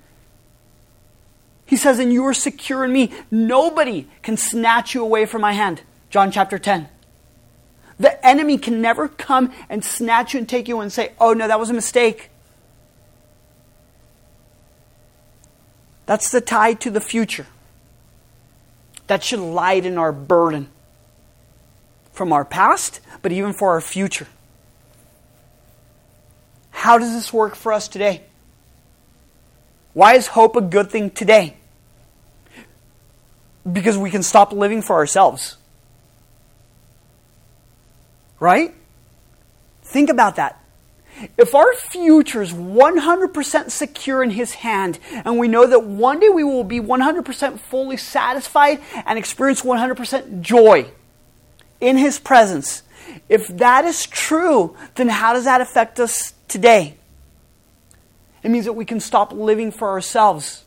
He 1.67 1.77
says, 1.77 1.99
and 1.99 2.13
you 2.13 2.25
are 2.25 2.35
secure 2.35 2.85
in 2.85 2.93
me. 2.93 3.13
Nobody 3.31 4.09
can 4.23 4.37
snatch 4.37 4.95
you 4.95 5.03
away 5.03 5.27
from 5.27 5.43
my 5.43 5.53
hand. 5.53 5.83
John 6.11 6.31
chapter 6.31 6.59
10. 6.59 6.89
The 7.99 8.27
enemy 8.27 8.59
can 8.59 8.81
never 8.81 9.09
come 9.09 9.53
and 9.69 9.85
snatch 9.85 10.35
you 10.35 10.39
and 10.39 10.49
take 10.49 10.69
you 10.69 10.81
and 10.81 10.93
say, 10.93 11.13
oh 11.21 11.33
no, 11.33 11.49
that 11.49 11.59
was 11.59 11.71
a 11.71 11.75
mistake. 11.75 12.31
That's 16.07 16.31
the 16.31 16.41
tie 16.41 16.75
to 16.75 16.91
the 16.91 17.01
future. 17.01 17.47
That 19.07 19.23
should 19.23 19.41
lighten 19.41 19.99
our 19.99 20.13
burden 20.13 20.69
from 22.13 22.33
our 22.33 22.45
past, 22.45 23.01
but 23.23 23.33
even 23.33 23.53
for 23.53 23.71
our 23.71 23.81
future. 23.81 24.27
How 26.71 26.99
does 26.99 27.13
this 27.13 27.33
work 27.33 27.55
for 27.55 27.73
us 27.73 27.89
today? 27.89 28.23
Why 29.93 30.15
is 30.15 30.27
hope 30.27 30.57
a 30.57 30.61
good 30.61 30.91
thing 30.91 31.11
today? 31.11 31.57
Because 33.71 33.97
we 33.97 34.11
can 34.11 34.23
stop 34.23 34.53
living 34.53 34.83
for 34.83 34.97
ourselves. 34.97 35.57
Right? 38.41 38.75
Think 39.83 40.11
about 40.11 40.37
that. 40.37 40.64
If 41.39 41.55
our 41.55 41.75
future 41.75 42.43
is 42.43 42.53
100% 42.53 43.71
secure 43.71 44.23
in 44.23 44.31
His 44.31 44.55
hand, 44.55 44.99
and 45.25 45.39
we 45.39 45.49
know 45.49 45.67
that 45.67 45.85
one 45.85 46.21
day 46.21 46.29
we 46.29 46.45
will 46.45 46.65
be 46.65 46.81
100% 46.81 47.59
fully 47.61 47.97
satisfied 47.97 48.81
and 49.07 49.19
experience 49.19 49.63
100% 49.63 50.41
joy 50.41 50.91
in 51.81 51.97
His 51.97 52.19
presence, 52.19 52.83
if 53.29 53.47
that 53.49 53.85
is 53.85 54.07
true, 54.07 54.77
then 54.97 55.09
how 55.09 55.33
does 55.33 55.45
that 55.45 55.61
affect 55.61 56.01
us 56.01 56.35
today? 56.49 56.97
It 58.43 58.51
means 58.51 58.65
that 58.65 58.73
we 58.73 58.85
can 58.85 59.01
stop 59.01 59.33
living 59.33 59.71
for 59.71 59.89
ourselves. 59.89 60.65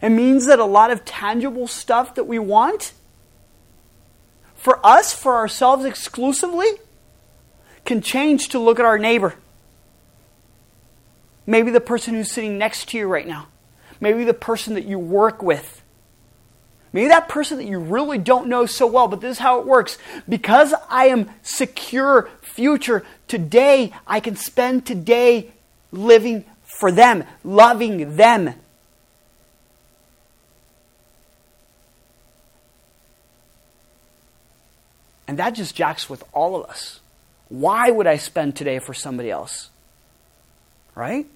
It 0.00 0.10
means 0.10 0.46
that 0.46 0.58
a 0.58 0.64
lot 0.64 0.90
of 0.90 1.04
tangible 1.04 1.66
stuff 1.66 2.14
that 2.14 2.24
we 2.24 2.38
want 2.38 2.92
for 4.54 4.84
us, 4.84 5.12
for 5.12 5.36
ourselves 5.36 5.84
exclusively, 5.84 6.68
can 7.88 8.02
change 8.02 8.50
to 8.50 8.58
look 8.58 8.78
at 8.78 8.84
our 8.84 8.98
neighbor. 8.98 9.34
Maybe 11.46 11.70
the 11.70 11.80
person 11.80 12.12
who's 12.12 12.30
sitting 12.30 12.58
next 12.58 12.90
to 12.90 12.98
you 12.98 13.08
right 13.08 13.26
now. 13.26 13.48
Maybe 13.98 14.24
the 14.24 14.34
person 14.34 14.74
that 14.74 14.84
you 14.84 14.98
work 14.98 15.42
with. 15.42 15.82
Maybe 16.92 17.08
that 17.08 17.30
person 17.30 17.56
that 17.56 17.64
you 17.64 17.78
really 17.78 18.18
don't 18.18 18.48
know 18.48 18.66
so 18.66 18.86
well, 18.86 19.08
but 19.08 19.22
this 19.22 19.36
is 19.36 19.38
how 19.38 19.60
it 19.60 19.66
works. 19.66 19.96
Because 20.28 20.74
I 20.90 21.06
am 21.06 21.30
secure 21.42 22.28
future, 22.42 23.06
today 23.26 23.94
I 24.06 24.20
can 24.20 24.36
spend 24.36 24.84
today 24.84 25.52
living 25.90 26.44
for 26.62 26.92
them, 26.92 27.24
loving 27.42 28.16
them. 28.16 28.52
And 35.26 35.38
that 35.38 35.54
just 35.54 35.74
jacks 35.74 36.10
with 36.10 36.22
all 36.34 36.54
of 36.54 36.68
us. 36.68 37.00
Why 37.48 37.90
would 37.90 38.06
I 38.06 38.16
spend 38.16 38.56
today 38.56 38.78
for 38.78 38.92
somebody 38.92 39.30
else? 39.30 39.70
Right? 40.94 41.26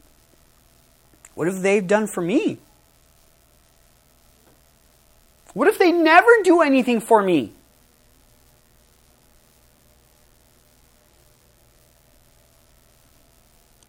What 1.34 1.46
have 1.46 1.62
they 1.62 1.80
done 1.80 2.06
for 2.06 2.20
me? 2.20 2.58
What 5.54 5.68
if 5.68 5.78
they 5.78 5.92
never 5.92 6.30
do 6.42 6.62
anything 6.62 7.00
for 7.00 7.22
me? 7.22 7.52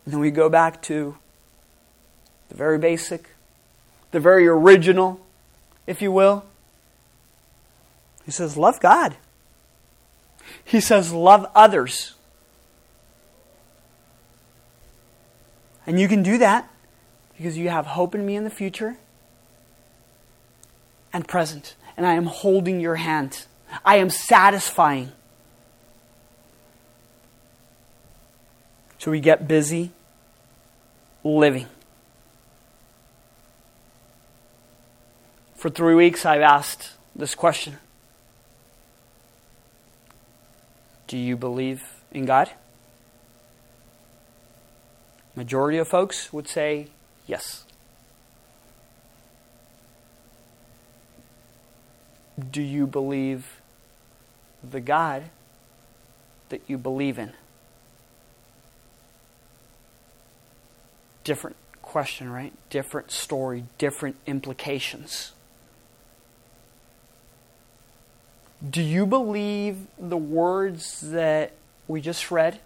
And 0.06 0.14
then 0.14 0.20
we 0.20 0.32
go 0.32 0.50
back 0.50 0.82
to 0.84 1.18
the 2.50 2.56
very 2.56 2.78
basic, 2.78 3.30
the 4.12 4.20
very 4.20 4.48
original, 4.48 5.20
if 5.88 6.02
you 6.02 6.12
will. 6.12 6.46
He 8.26 8.32
says, 8.32 8.58
Love 8.58 8.80
God. 8.80 9.16
He 10.66 10.80
says, 10.80 11.12
love 11.12 11.46
others. 11.56 12.14
And 15.86 16.00
you 16.00 16.08
can 16.08 16.24
do 16.24 16.38
that 16.38 16.70
because 17.36 17.58
you 17.58 17.70
have 17.70 17.86
hope 17.86 18.16
in 18.16 18.26
me 18.26 18.36
in 18.36 18.44
the 18.44 18.50
future 18.50 18.98
and 21.12 21.28
present. 21.28 21.76
And 21.98 22.06
I 22.06 22.14
am 22.14 22.26
holding 22.26 22.80
your 22.80 22.96
hand. 22.96 23.46
I 23.84 23.98
am 23.98 24.10
satisfying. 24.10 25.12
So 28.98 29.12
we 29.12 29.20
get 29.20 29.48
busy 29.48 29.92
living. 31.24 31.68
For 35.56 35.70
three 35.70 35.96
weeks, 35.96 36.26
I've 36.26 36.42
asked 36.42 36.92
this 37.16 37.36
question 37.36 37.78
Do 41.14 41.20
you 41.20 41.38
believe 41.38 41.84
in 42.12 42.26
God? 42.26 42.50
Majority 45.36 45.78
of 45.78 45.88
folks 45.88 46.34
would 46.34 46.48
say 46.48 46.88
yes. 47.28 47.66
Do 52.50 52.64
you 52.64 52.88
believe 52.88 53.62
the 54.68 54.82
God 54.82 55.26
that 56.50 56.64
you 56.66 56.80
believe 56.80 57.20
in? 57.20 57.34
Different 61.24 61.58
question, 61.84 62.32
right? 62.32 62.54
Different 62.72 63.12
story, 63.12 63.66
different 63.78 64.16
implications. 64.26 65.33
Do 68.68 68.82
you 68.82 69.06
believe 69.06 69.78
the 70.00 70.18
words 70.18 71.02
that 71.02 71.54
we 71.88 72.00
just 72.02 72.32
read? 72.32 72.60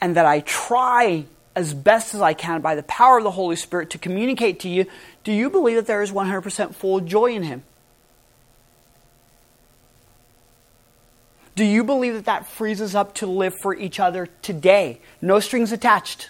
And 0.00 0.16
that 0.16 0.26
I 0.26 0.40
try 0.40 1.24
as 1.54 1.72
best 1.72 2.14
as 2.14 2.20
I 2.20 2.34
can 2.34 2.60
by 2.60 2.74
the 2.74 2.82
power 2.82 3.16
of 3.16 3.24
the 3.24 3.30
Holy 3.30 3.56
Spirit 3.56 3.88
to 3.90 3.98
communicate 3.98 4.60
to 4.60 4.68
you, 4.68 4.84
do 5.24 5.32
you 5.32 5.48
believe 5.48 5.76
that 5.76 5.86
there 5.86 6.02
is 6.02 6.12
100% 6.12 6.74
full 6.74 7.00
joy 7.00 7.34
in 7.34 7.42
Him? 7.42 7.64
Do 11.54 11.64
you 11.64 11.82
believe 11.82 12.12
that 12.12 12.26
that 12.26 12.46
frees 12.46 12.82
us 12.82 12.94
up 12.94 13.14
to 13.14 13.26
live 13.26 13.54
for 13.62 13.74
each 13.74 13.98
other 13.98 14.28
today? 14.42 15.00
No 15.22 15.40
strings 15.40 15.72
attached. 15.72 16.28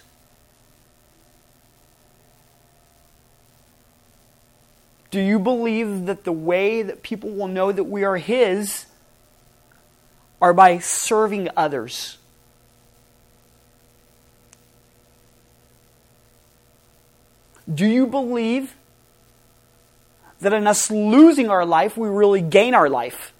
Do 5.09 5.21
you 5.21 5.39
believe 5.39 6.05
that 6.05 6.23
the 6.25 6.31
way 6.31 6.81
that 6.81 7.01
people 7.01 7.29
will 7.29 7.47
know 7.47 7.71
that 7.71 7.85
we 7.85 8.03
are 8.03 8.17
His 8.17 8.87
are 10.41 10.53
by 10.53 10.79
serving 10.79 11.49
others? 11.55 12.17
Do 17.73 17.85
you 17.85 18.07
believe 18.07 18.75
that 20.39 20.53
in 20.53 20.67
us 20.67 20.89
losing 20.89 21.49
our 21.49 21.65
life, 21.65 21.97
we 21.97 22.07
really 22.07 22.41
gain 22.41 22.73
our 22.73 22.89
life? 22.89 23.33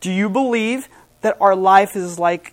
Do 0.00 0.10
you 0.10 0.28
believe 0.28 0.88
that 1.22 1.36
our 1.40 1.56
life 1.56 1.96
is 1.96 2.18
like 2.18 2.52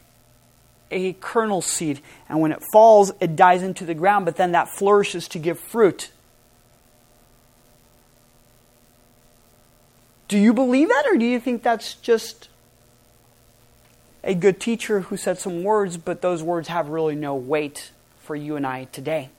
a 0.92 1.14
kernel 1.14 1.62
seed, 1.62 2.02
and 2.30 2.40
when 2.40 2.52
it 2.52 2.62
falls, 2.72 3.12
it 3.20 3.36
dies 3.36 3.64
into 3.64 3.86
the 3.86 3.94
ground, 3.94 4.26
but 4.26 4.36
then 4.36 4.52
that 4.52 4.70
flourishes 4.70 5.28
to 5.30 5.40
give 5.40 5.60
fruit? 5.60 6.12
Do 10.28 10.38
you 10.38 10.54
believe 10.54 10.90
that, 10.90 11.06
or 11.08 11.18
do 11.18 11.26
you 11.26 11.40
think 11.40 11.64
that's 11.64 11.96
just 11.96 12.50
a 14.24 14.34
good 14.34 14.60
teacher 14.60 15.02
who 15.02 15.18
said 15.18 15.38
some 15.38 15.64
words, 15.64 15.98
but 15.98 16.22
those 16.22 16.42
words 16.42 16.68
have 16.68 16.90
really 16.90 17.16
no 17.16 17.36
weight 17.36 17.92
for 18.20 18.36
you 18.36 18.56
and 18.56 18.66
I 18.66 18.86
today? 18.86 19.30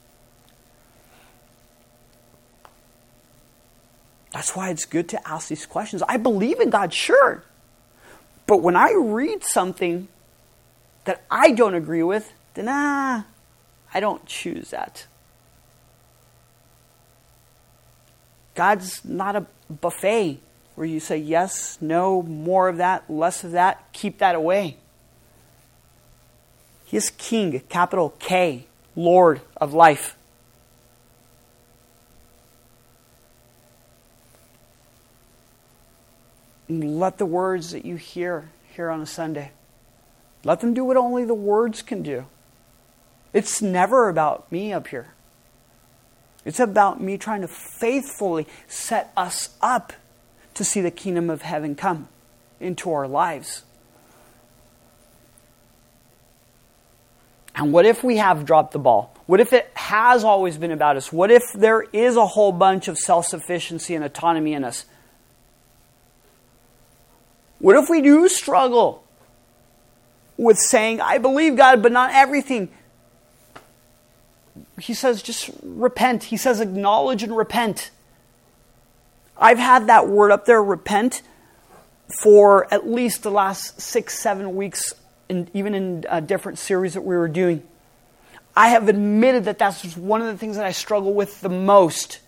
That's 4.31 4.55
why 4.55 4.69
it's 4.69 4.85
good 4.85 5.09
to 5.09 5.27
ask 5.27 5.47
these 5.47 5.65
questions. 5.65 6.03
I 6.07 6.17
believe 6.17 6.59
in 6.59 6.69
God, 6.69 6.93
sure. 6.93 7.43
But 8.45 8.61
when 8.61 8.75
I 8.75 8.93
read 8.93 9.43
something 9.43 10.07
that 11.07 11.23
I 11.31 11.51
don't 11.51 11.73
agree 11.73 12.03
with, 12.03 12.33
then 12.53 12.67
ah, 12.69 13.25
I 13.93 13.99
don't 13.99 14.25
choose 14.25 14.69
that. 14.71 15.07
God's 18.55 19.03
not 19.05 19.35
a 19.35 19.45
buffet 19.69 20.39
where 20.75 20.85
you 20.85 20.99
say 20.99 21.17
yes, 21.17 21.77
no, 21.79 22.21
more 22.21 22.67
of 22.67 22.77
that, 22.77 23.09
less 23.09 23.43
of 23.43 23.51
that, 23.51 23.91
keep 23.93 24.19
that 24.19 24.35
away. 24.35 24.77
He 26.85 26.97
is 26.97 27.09
King, 27.09 27.59
capital 27.69 28.13
K, 28.19 28.67
Lord 28.95 29.41
of 29.55 29.73
life. 29.73 30.15
let 36.69 37.17
the 37.17 37.25
words 37.25 37.71
that 37.71 37.85
you 37.85 37.95
hear 37.95 38.49
here 38.73 38.89
on 38.89 39.01
a 39.01 39.05
Sunday, 39.05 39.51
let 40.43 40.59
them 40.61 40.73
do 40.73 40.83
what 40.83 40.97
only 40.97 41.25
the 41.25 41.33
words 41.33 41.81
can 41.81 42.03
do. 42.03 42.25
It's 43.33 43.61
never 43.61 44.09
about 44.09 44.51
me 44.51 44.71
up 44.71 44.87
here. 44.87 45.13
It's 46.45 46.59
about 46.59 47.01
me 47.01 47.17
trying 47.17 47.41
to 47.41 47.47
faithfully 47.47 48.47
set 48.67 49.11
us 49.17 49.55
up 49.61 49.93
to 50.53 50.63
see 50.63 50.81
the 50.81 50.91
kingdom 50.91 51.29
of 51.29 51.41
heaven 51.41 51.75
come 51.75 52.07
into 52.59 52.91
our 52.91 53.07
lives. 53.07 53.63
And 57.53 57.73
what 57.73 57.85
if 57.85 58.03
we 58.03 58.17
have 58.17 58.45
dropped 58.45 58.71
the 58.71 58.79
ball? 58.79 59.13
What 59.25 59.39
if 59.39 59.51
it 59.51 59.69
has 59.73 60.23
always 60.23 60.57
been 60.57 60.71
about 60.71 60.95
us? 60.95 61.11
What 61.11 61.31
if 61.31 61.43
there 61.53 61.81
is 61.81 62.15
a 62.15 62.25
whole 62.25 62.51
bunch 62.51 62.87
of 62.87 62.97
self 62.97 63.25
sufficiency 63.25 63.93
and 63.95 64.05
autonomy 64.05 64.53
in 64.53 64.63
us? 64.63 64.85
What 67.59 67.75
if 67.75 67.89
we 67.89 68.01
do 68.01 68.29
struggle 68.29 69.03
with 70.37 70.57
saying, 70.57 71.01
I 71.01 71.17
believe 71.17 71.55
God, 71.55 71.81
but 71.81 71.91
not 71.91 72.11
everything? 72.13 72.69
He 74.79 74.93
says, 74.93 75.21
just 75.21 75.49
repent. 75.63 76.25
He 76.25 76.37
says, 76.37 76.59
acknowledge 76.59 77.23
and 77.23 77.35
repent. 77.35 77.89
I've 79.37 79.57
had 79.57 79.87
that 79.87 80.07
word 80.07 80.31
up 80.31 80.45
there, 80.45 80.63
repent, 80.63 81.21
for 82.21 82.71
at 82.73 82.87
least 82.87 83.23
the 83.23 83.31
last 83.31 83.81
six, 83.81 84.17
seven 84.19 84.55
weeks, 84.55 84.93
and 85.29 85.49
even 85.53 85.73
in 85.73 86.05
a 86.09 86.21
different 86.21 86.59
series 86.59 86.93
that 86.93 87.01
we 87.01 87.15
were 87.15 87.27
doing. 87.27 87.63
I 88.55 88.69
have 88.69 88.87
admitted 88.89 89.45
that 89.45 89.59
that's 89.59 89.95
one 89.95 90.21
of 90.21 90.27
the 90.27 90.37
things 90.37 90.55
that 90.55 90.65
I 90.65 90.71
struggle 90.71 91.13
with 91.13 91.41
the 91.41 91.49
most. 91.49 92.19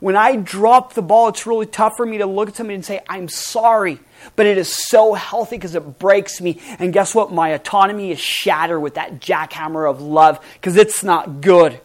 When 0.00 0.16
I 0.16 0.36
drop 0.36 0.94
the 0.94 1.02
ball, 1.02 1.28
it's 1.28 1.46
really 1.46 1.66
tough 1.66 1.94
for 1.96 2.04
me 2.04 2.18
to 2.18 2.26
look 2.26 2.50
at 2.50 2.56
somebody 2.56 2.74
and 2.74 2.84
say, 2.84 3.00
I'm 3.08 3.28
sorry. 3.28 3.98
But 4.36 4.46
it 4.46 4.58
is 4.58 4.88
so 4.88 5.14
healthy 5.14 5.56
because 5.56 5.74
it 5.74 5.98
breaks 5.98 6.40
me. 6.40 6.60
And 6.78 6.92
guess 6.92 7.14
what? 7.14 7.32
My 7.32 7.50
autonomy 7.50 8.10
is 8.10 8.20
shattered 8.20 8.82
with 8.82 8.94
that 8.94 9.20
jackhammer 9.20 9.88
of 9.88 10.00
love 10.00 10.44
because 10.54 10.76
it's 10.76 11.02
not 11.02 11.40
good. 11.40 11.80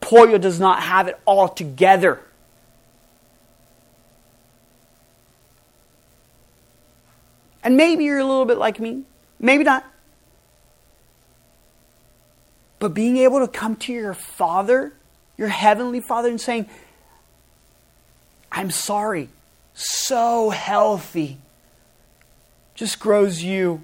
Pollo 0.00 0.38
does 0.38 0.58
not 0.58 0.82
have 0.82 1.08
it 1.08 1.20
all 1.24 1.48
together. 1.48 2.20
And 7.62 7.76
maybe 7.76 8.04
you're 8.04 8.18
a 8.18 8.24
little 8.24 8.44
bit 8.44 8.58
like 8.58 8.80
me, 8.80 9.04
maybe 9.38 9.62
not. 9.62 9.84
But 12.80 12.94
being 12.94 13.18
able 13.18 13.38
to 13.38 13.46
come 13.46 13.76
to 13.76 13.92
your 13.92 14.14
Father, 14.14 14.92
your 15.38 15.46
Heavenly 15.46 16.00
Father, 16.00 16.28
and 16.28 16.40
saying, 16.40 16.68
I'm 18.52 18.70
sorry, 18.70 19.30
so 19.72 20.50
healthy, 20.50 21.38
just 22.74 23.00
grows 23.00 23.42
you 23.42 23.80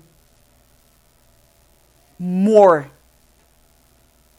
more 2.19 2.91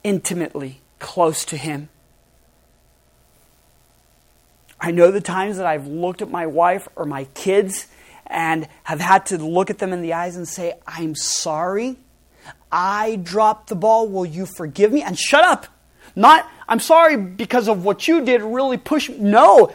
intimately 0.03 0.81
close 0.99 1.43
to 1.45 1.57
Him. 1.57 1.89
I 4.79 4.91
know 4.91 5.11
the 5.11 5.19
times 5.19 5.57
that 5.57 5.65
I've 5.65 5.87
looked 5.87 6.21
at 6.21 6.29
my 6.29 6.45
wife 6.45 6.87
or 6.95 7.05
my 7.05 7.25
kids 7.33 7.87
and 8.27 8.67
have 8.83 8.99
had 8.99 9.25
to 9.27 9.37
look 9.37 9.71
at 9.71 9.79
them 9.79 9.91
in 9.91 10.01
the 10.03 10.13
eyes 10.13 10.35
and 10.35 10.47
say, 10.47 10.73
I'm 10.85 11.15
sorry. 11.15 11.97
I 12.71 13.15
dropped 13.17 13.69
the 13.69 13.75
ball. 13.75 14.07
Will 14.07 14.25
you 14.25 14.45
forgive 14.45 14.93
me? 14.93 15.01
And 15.01 15.17
shut 15.17 15.43
up. 15.43 15.65
Not, 16.15 16.47
I'm 16.67 16.79
sorry 16.79 17.17
because 17.17 17.67
of 17.67 17.83
what 17.83 18.07
you 18.07 18.23
did 18.23 18.41
really 18.41 18.77
push 18.77 19.09
me. 19.09 19.17
No. 19.17 19.73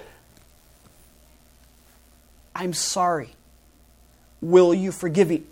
I'm 2.54 2.72
sorry. 2.72 3.30
Will 4.40 4.74
you 4.74 4.92
forgive 4.92 5.28
me? 5.28 5.42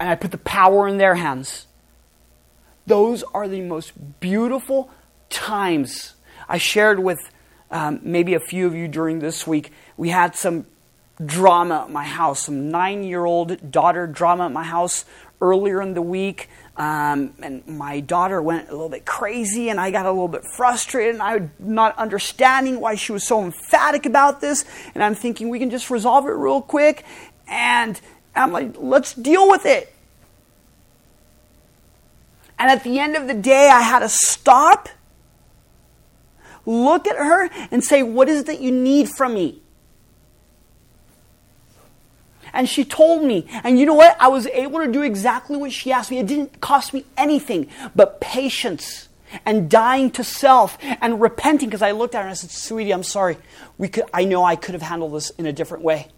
And 0.00 0.08
I 0.08 0.14
put 0.14 0.30
the 0.30 0.38
power 0.38 0.88
in 0.88 0.98
their 0.98 1.16
hands. 1.16 1.66
Those 2.86 3.22
are 3.34 3.48
the 3.48 3.60
most 3.60 4.20
beautiful 4.20 4.90
times. 5.28 6.14
I 6.48 6.58
shared 6.58 6.98
with 6.98 7.18
um, 7.70 8.00
maybe 8.02 8.34
a 8.34 8.40
few 8.40 8.66
of 8.66 8.74
you 8.74 8.88
during 8.88 9.18
this 9.18 9.46
week. 9.46 9.72
We 9.96 10.08
had 10.08 10.34
some 10.34 10.66
drama 11.24 11.82
at 11.84 11.90
my 11.90 12.04
house, 12.04 12.46
some 12.46 12.70
nine 12.70 13.02
year 13.02 13.24
old 13.24 13.70
daughter 13.70 14.06
drama 14.06 14.46
at 14.46 14.52
my 14.52 14.64
house 14.64 15.04
earlier 15.40 15.82
in 15.82 15.94
the 15.94 16.02
week. 16.02 16.48
Um, 16.78 17.34
and 17.42 17.66
my 17.66 17.98
daughter 17.98 18.40
went 18.40 18.68
a 18.68 18.72
little 18.72 18.88
bit 18.88 19.04
crazy, 19.04 19.68
and 19.68 19.80
I 19.80 19.90
got 19.90 20.06
a 20.06 20.12
little 20.12 20.28
bit 20.28 20.44
frustrated, 20.44 21.14
and 21.14 21.22
I 21.22 21.36
was 21.38 21.48
not 21.58 21.98
understanding 21.98 22.80
why 22.80 22.94
she 22.94 23.10
was 23.10 23.26
so 23.26 23.42
emphatic 23.42 24.06
about 24.06 24.40
this. 24.40 24.64
And 24.94 25.02
I'm 25.02 25.16
thinking 25.16 25.48
we 25.48 25.58
can 25.58 25.70
just 25.70 25.90
resolve 25.90 26.26
it 26.26 26.30
real 26.30 26.62
quick. 26.62 27.04
And 27.48 28.00
I'm 28.36 28.52
like, 28.52 28.74
let's 28.78 29.12
deal 29.12 29.50
with 29.50 29.66
it. 29.66 29.92
And 32.60 32.70
at 32.70 32.84
the 32.84 33.00
end 33.00 33.16
of 33.16 33.26
the 33.26 33.34
day, 33.34 33.68
I 33.70 33.80
had 33.80 34.00
to 34.00 34.08
stop, 34.08 34.88
look 36.64 37.08
at 37.08 37.16
her, 37.16 37.50
and 37.70 37.82
say, 37.82 38.02
What 38.02 38.28
is 38.28 38.40
it 38.40 38.46
that 38.46 38.60
you 38.60 38.72
need 38.72 39.08
from 39.08 39.34
me? 39.34 39.62
And 42.52 42.68
she 42.68 42.84
told 42.84 43.24
me. 43.24 43.46
And 43.64 43.78
you 43.78 43.86
know 43.86 43.94
what? 43.94 44.16
I 44.20 44.28
was 44.28 44.46
able 44.48 44.80
to 44.80 44.90
do 44.90 45.02
exactly 45.02 45.56
what 45.56 45.72
she 45.72 45.92
asked 45.92 46.10
me. 46.10 46.18
It 46.18 46.26
didn't 46.26 46.60
cost 46.60 46.94
me 46.94 47.04
anything 47.16 47.68
but 47.94 48.20
patience 48.20 49.08
and 49.44 49.70
dying 49.70 50.10
to 50.12 50.24
self 50.24 50.78
and 50.80 51.20
repenting 51.20 51.68
because 51.68 51.82
I 51.82 51.90
looked 51.92 52.14
at 52.14 52.18
her 52.18 52.24
and 52.24 52.30
I 52.30 52.34
said, 52.34 52.50
Sweetie, 52.50 52.92
I'm 52.92 53.02
sorry. 53.02 53.36
We 53.76 53.88
could, 53.88 54.04
I 54.12 54.24
know 54.24 54.44
I 54.44 54.56
could 54.56 54.74
have 54.74 54.82
handled 54.82 55.14
this 55.14 55.30
in 55.30 55.46
a 55.46 55.52
different 55.52 55.84
way. 55.84 56.08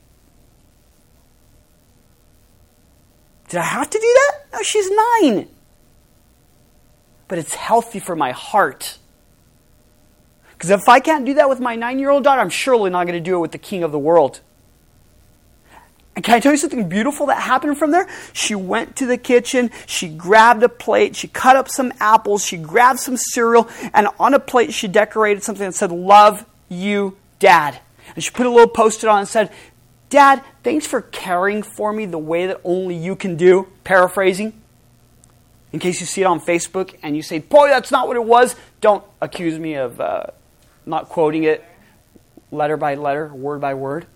Did 3.48 3.58
I 3.58 3.64
have 3.64 3.90
to 3.90 3.98
do 3.98 4.00
that? 4.00 4.32
No, 4.52 4.62
she's 4.62 4.90
nine. 4.90 5.48
But 7.26 7.38
it's 7.38 7.54
healthy 7.54 7.98
for 7.98 8.14
my 8.14 8.30
heart. 8.30 8.98
Because 10.52 10.70
if 10.70 10.88
I 10.88 11.00
can't 11.00 11.24
do 11.24 11.34
that 11.34 11.48
with 11.48 11.58
my 11.58 11.74
nine 11.74 11.98
year 11.98 12.10
old 12.10 12.22
daughter, 12.22 12.40
I'm 12.40 12.50
surely 12.50 12.90
not 12.90 13.06
going 13.06 13.18
to 13.18 13.24
do 13.24 13.36
it 13.36 13.40
with 13.40 13.52
the 13.52 13.58
king 13.58 13.82
of 13.82 13.92
the 13.92 13.98
world. 13.98 14.40
And 16.20 16.24
can 16.26 16.34
I 16.34 16.40
tell 16.40 16.52
you 16.52 16.58
something 16.58 16.86
beautiful 16.86 17.28
that 17.28 17.40
happened 17.40 17.78
from 17.78 17.92
there? 17.92 18.06
She 18.34 18.54
went 18.54 18.96
to 18.96 19.06
the 19.06 19.16
kitchen, 19.16 19.70
she 19.86 20.06
grabbed 20.06 20.62
a 20.62 20.68
plate, 20.68 21.16
she 21.16 21.28
cut 21.28 21.56
up 21.56 21.66
some 21.66 21.94
apples, 21.98 22.44
she 22.44 22.58
grabbed 22.58 23.00
some 23.00 23.16
cereal, 23.16 23.70
and 23.94 24.06
on 24.18 24.34
a 24.34 24.38
plate 24.38 24.74
she 24.74 24.86
decorated 24.86 25.42
something 25.42 25.64
that 25.64 25.72
said, 25.72 25.90
Love 25.90 26.44
you, 26.68 27.16
Dad. 27.38 27.80
And 28.14 28.22
she 28.22 28.30
put 28.32 28.44
a 28.44 28.50
little 28.50 28.68
post 28.68 29.02
it 29.02 29.08
on 29.08 29.20
and 29.20 29.28
said, 29.28 29.50
Dad, 30.10 30.44
thanks 30.62 30.86
for 30.86 31.00
caring 31.00 31.62
for 31.62 31.90
me 31.90 32.04
the 32.04 32.18
way 32.18 32.48
that 32.48 32.60
only 32.64 32.96
you 32.96 33.16
can 33.16 33.36
do. 33.36 33.68
Paraphrasing. 33.84 34.52
In 35.72 35.78
case 35.78 36.00
you 36.00 36.06
see 36.06 36.20
it 36.20 36.26
on 36.26 36.38
Facebook 36.38 36.96
and 37.02 37.16
you 37.16 37.22
say, 37.22 37.38
Boy, 37.38 37.68
that's 37.68 37.90
not 37.90 38.08
what 38.08 38.18
it 38.18 38.24
was, 38.24 38.56
don't 38.82 39.02
accuse 39.22 39.58
me 39.58 39.76
of 39.76 39.98
uh, 39.98 40.24
not 40.84 41.08
quoting 41.08 41.44
it 41.44 41.64
letter 42.50 42.76
by 42.76 42.96
letter, 42.96 43.28
word 43.28 43.62
by 43.62 43.72
word. 43.72 44.06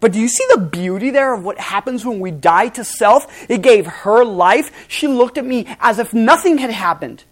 But 0.00 0.12
do 0.12 0.18
you 0.18 0.28
see 0.28 0.44
the 0.54 0.60
beauty 0.60 1.10
there 1.10 1.34
of 1.34 1.44
what 1.44 1.58
happens 1.58 2.04
when 2.04 2.20
we 2.20 2.30
die 2.30 2.68
to 2.70 2.84
self? 2.84 3.50
It 3.50 3.62
gave 3.62 3.86
her 3.86 4.24
life. 4.24 4.86
She 4.88 5.06
looked 5.06 5.36
at 5.36 5.44
me 5.44 5.66
as 5.78 5.98
if 5.98 6.14
nothing 6.14 6.58
had 6.58 6.70
happened. 6.70 7.24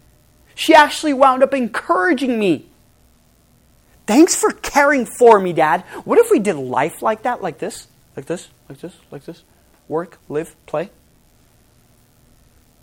She 0.55 0.75
actually 0.75 1.15
wound 1.15 1.43
up 1.43 1.55
encouraging 1.55 2.39
me. 2.39 2.67
Thanks 4.07 4.35
for 4.35 4.51
caring 4.53 5.07
for 5.07 5.39
me, 5.39 5.53
Dad. 5.53 5.83
What 6.05 6.19
if 6.19 6.31
we 6.31 6.39
did 6.39 6.57
life 6.57 7.03
like 7.03 7.23
that? 7.23 7.43
Like 7.43 7.59
this? 7.59 7.87
Like 8.17 8.27
this? 8.27 8.49
Like 8.69 8.81
this? 8.81 8.97
Like 9.11 9.25
this? 9.25 9.43
Work, 9.87 10.19
live, 10.29 10.55
play? 10.67 10.91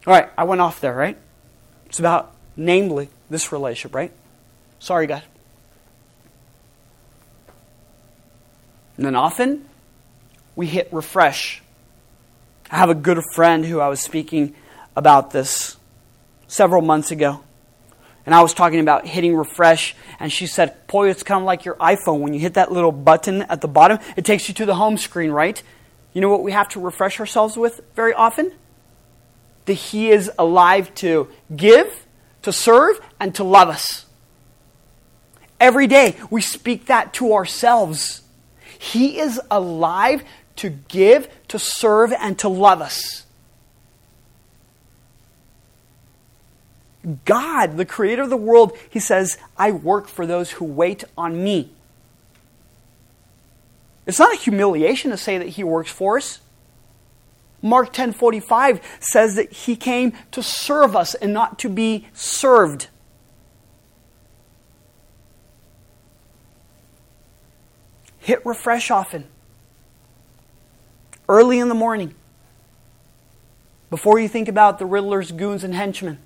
All 0.08 0.13
right, 0.13 0.30
I 0.38 0.43
went 0.43 0.62
off 0.62 0.82
there, 0.82 0.95
right? 0.95 1.17
It's 1.88 2.00
about, 2.00 2.36
namely, 2.56 3.10
this 3.30 3.52
relationship, 3.52 3.95
right? 3.95 4.12
Sorry, 4.80 5.08
God. 5.08 5.24
And 8.98 9.06
then 9.06 9.15
often, 9.15 9.65
we 10.55 10.67
hit 10.67 10.89
refresh. 10.91 11.61
I 12.71 12.77
have 12.77 12.89
a 12.89 12.95
good 12.95 13.21
friend 13.33 13.65
who 13.65 13.79
I 13.79 13.89
was 13.89 14.01
speaking 14.01 14.55
about 14.95 15.31
this 15.31 15.77
several 16.47 16.81
months 16.81 17.11
ago. 17.11 17.41
And 18.25 18.33
I 18.33 18.41
was 18.41 18.55
talking 18.55 18.79
about 18.79 19.05
hitting 19.05 19.35
refresh, 19.35 19.95
and 20.19 20.31
she 20.31 20.47
said, 20.47 20.87
Boy, 20.87 21.09
it's 21.11 21.21
kind 21.21 21.39
of 21.39 21.45
like 21.45 21.63
your 21.63 21.75
iPhone. 21.75 22.21
When 22.21 22.33
you 22.33 22.39
hit 22.39 22.55
that 22.55 22.71
little 22.71 22.91
button 22.91 23.43
at 23.43 23.61
the 23.61 23.67
bottom, 23.67 23.99
it 24.17 24.25
takes 24.25 24.47
you 24.47 24.55
to 24.55 24.65
the 24.65 24.73
home 24.73 24.97
screen, 24.97 25.29
right? 25.29 25.61
You 26.13 26.21
know 26.21 26.29
what 26.29 26.41
we 26.41 26.51
have 26.51 26.69
to 26.69 26.79
refresh 26.79 27.19
ourselves 27.19 27.55
with 27.55 27.81
very 27.95 28.13
often? 28.13 28.51
That 29.65 29.73
He 29.73 30.09
is 30.09 30.31
alive 30.39 30.93
to 30.95 31.27
give, 31.55 32.07
to 32.41 32.51
serve, 32.51 32.99
and 33.19 33.35
to 33.35 33.43
love 33.43 33.69
us. 33.69 34.05
Every 35.59 35.85
day, 35.85 36.15
we 36.31 36.41
speak 36.41 36.87
that 36.87 37.13
to 37.15 37.33
ourselves. 37.33 38.21
He 38.79 39.19
is 39.19 39.39
alive 39.51 40.23
to 40.57 40.69
give, 40.69 41.29
to 41.49 41.59
serve, 41.59 42.13
and 42.13 42.37
to 42.39 42.47
love 42.47 42.81
us. 42.81 43.25
God, 47.25 47.77
the 47.77 47.85
creator 47.85 48.23
of 48.23 48.29
the 48.29 48.37
world, 48.37 48.75
he 48.89 48.99
says, 48.99 49.37
I 49.57 49.71
work 49.71 50.07
for 50.07 50.25
those 50.25 50.51
who 50.51 50.65
wait 50.65 51.03
on 51.17 51.43
me. 51.43 51.71
It's 54.07 54.19
not 54.19 54.33
a 54.33 54.37
humiliation 54.37 55.11
to 55.11 55.17
say 55.17 55.37
that 55.37 55.49
he 55.49 55.63
works 55.63 55.91
for 55.91 56.17
us. 56.17 56.39
Mark 57.61 57.93
10:45 57.93 58.79
says 58.99 59.35
that 59.35 59.51
he 59.51 59.75
came 59.75 60.13
to 60.31 60.43
serve 60.43 60.95
us 60.95 61.15
and 61.15 61.33
not 61.33 61.57
to 61.59 61.69
be 61.69 62.07
served. 62.13 62.87
Hit 68.19 68.45
refresh 68.45 68.91
often 68.91 69.27
early 71.27 71.59
in 71.59 71.69
the 71.69 71.75
morning 71.75 72.13
before 73.89 74.19
you 74.19 74.27
think 74.27 74.47
about 74.47 74.79
the 74.79 74.85
Riddler's 74.85 75.31
goons 75.31 75.63
and 75.63 75.73
henchmen. 75.73 76.19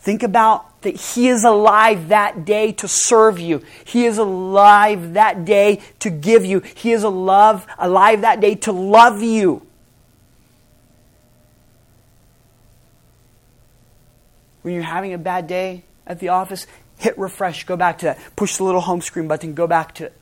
Think 0.00 0.22
about 0.22 0.80
that 0.82 0.96
He 0.96 1.28
is 1.28 1.44
alive 1.44 2.08
that 2.08 2.44
day 2.44 2.72
to 2.72 2.88
serve 2.88 3.38
you. 3.38 3.62
He 3.84 4.06
is 4.06 4.16
alive 4.18 5.14
that 5.14 5.44
day 5.44 5.80
to 5.98 6.10
give 6.10 6.44
you. 6.44 6.60
He 6.60 6.92
is 6.92 7.02
alive, 7.02 7.66
alive 7.78 8.20
that 8.22 8.40
day 8.40 8.54
to 8.54 8.72
love 8.72 9.22
you. 9.22 9.66
When 14.62 14.74
you're 14.74 14.82
having 14.82 15.12
a 15.12 15.18
bad 15.18 15.46
day 15.46 15.84
at 16.06 16.20
the 16.20 16.28
office, 16.28 16.66
hit 16.98 17.18
refresh, 17.18 17.64
go 17.64 17.76
back 17.76 17.98
to 17.98 18.06
that. 18.06 18.18
Push 18.36 18.58
the 18.58 18.64
little 18.64 18.80
home 18.80 19.00
screen 19.00 19.28
button, 19.28 19.54
go 19.54 19.66
back 19.66 19.94
to 19.96 20.06
it. 20.06 20.17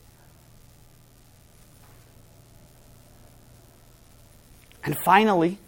And 4.86 4.96
finally, 4.96 5.58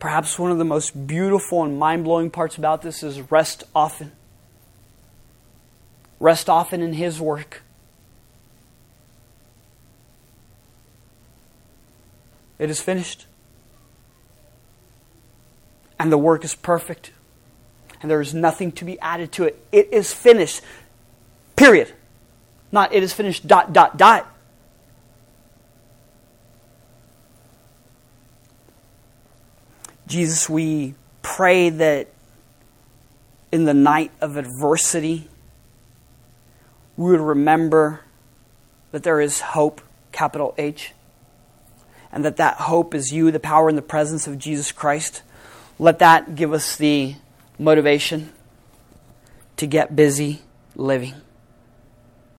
perhaps 0.00 0.38
one 0.40 0.50
of 0.50 0.58
the 0.58 0.64
most 0.64 1.06
beautiful 1.06 1.62
and 1.62 1.78
mind 1.78 2.02
blowing 2.02 2.28
parts 2.28 2.58
about 2.58 2.82
this 2.82 3.04
is 3.04 3.30
rest 3.30 3.62
often. 3.74 4.10
Rest 6.18 6.50
often 6.50 6.82
in 6.82 6.94
His 6.94 7.20
work. 7.20 7.62
It 12.58 12.70
is 12.70 12.80
finished. 12.80 13.26
And 15.96 16.10
the 16.10 16.18
work 16.18 16.44
is 16.44 16.56
perfect. 16.56 17.12
And 18.02 18.10
there 18.10 18.20
is 18.20 18.34
nothing 18.34 18.72
to 18.72 18.84
be 18.84 18.98
added 18.98 19.30
to 19.32 19.44
it. 19.44 19.64
It 19.70 19.90
is 19.92 20.12
finished. 20.12 20.60
Period. 21.54 21.92
Not 22.72 22.92
it 22.92 23.04
is 23.04 23.12
finished, 23.12 23.46
dot, 23.46 23.72
dot, 23.72 23.96
dot. 23.96 24.33
Jesus, 30.14 30.48
we 30.48 30.94
pray 31.22 31.70
that 31.70 32.06
in 33.50 33.64
the 33.64 33.74
night 33.74 34.12
of 34.20 34.36
adversity, 34.36 35.28
we 36.96 37.10
would 37.10 37.20
remember 37.20 38.00
that 38.92 39.02
there 39.02 39.20
is 39.20 39.40
hope, 39.40 39.80
capital 40.12 40.54
H, 40.56 40.92
and 42.12 42.24
that 42.24 42.36
that 42.36 42.58
hope 42.58 42.94
is 42.94 43.12
you, 43.12 43.32
the 43.32 43.40
power 43.40 43.68
and 43.68 43.76
the 43.76 43.82
presence 43.82 44.28
of 44.28 44.38
Jesus 44.38 44.70
Christ. 44.70 45.22
Let 45.80 45.98
that 45.98 46.36
give 46.36 46.52
us 46.52 46.76
the 46.76 47.16
motivation 47.58 48.32
to 49.56 49.66
get 49.66 49.96
busy 49.96 50.42
living. 50.76 51.14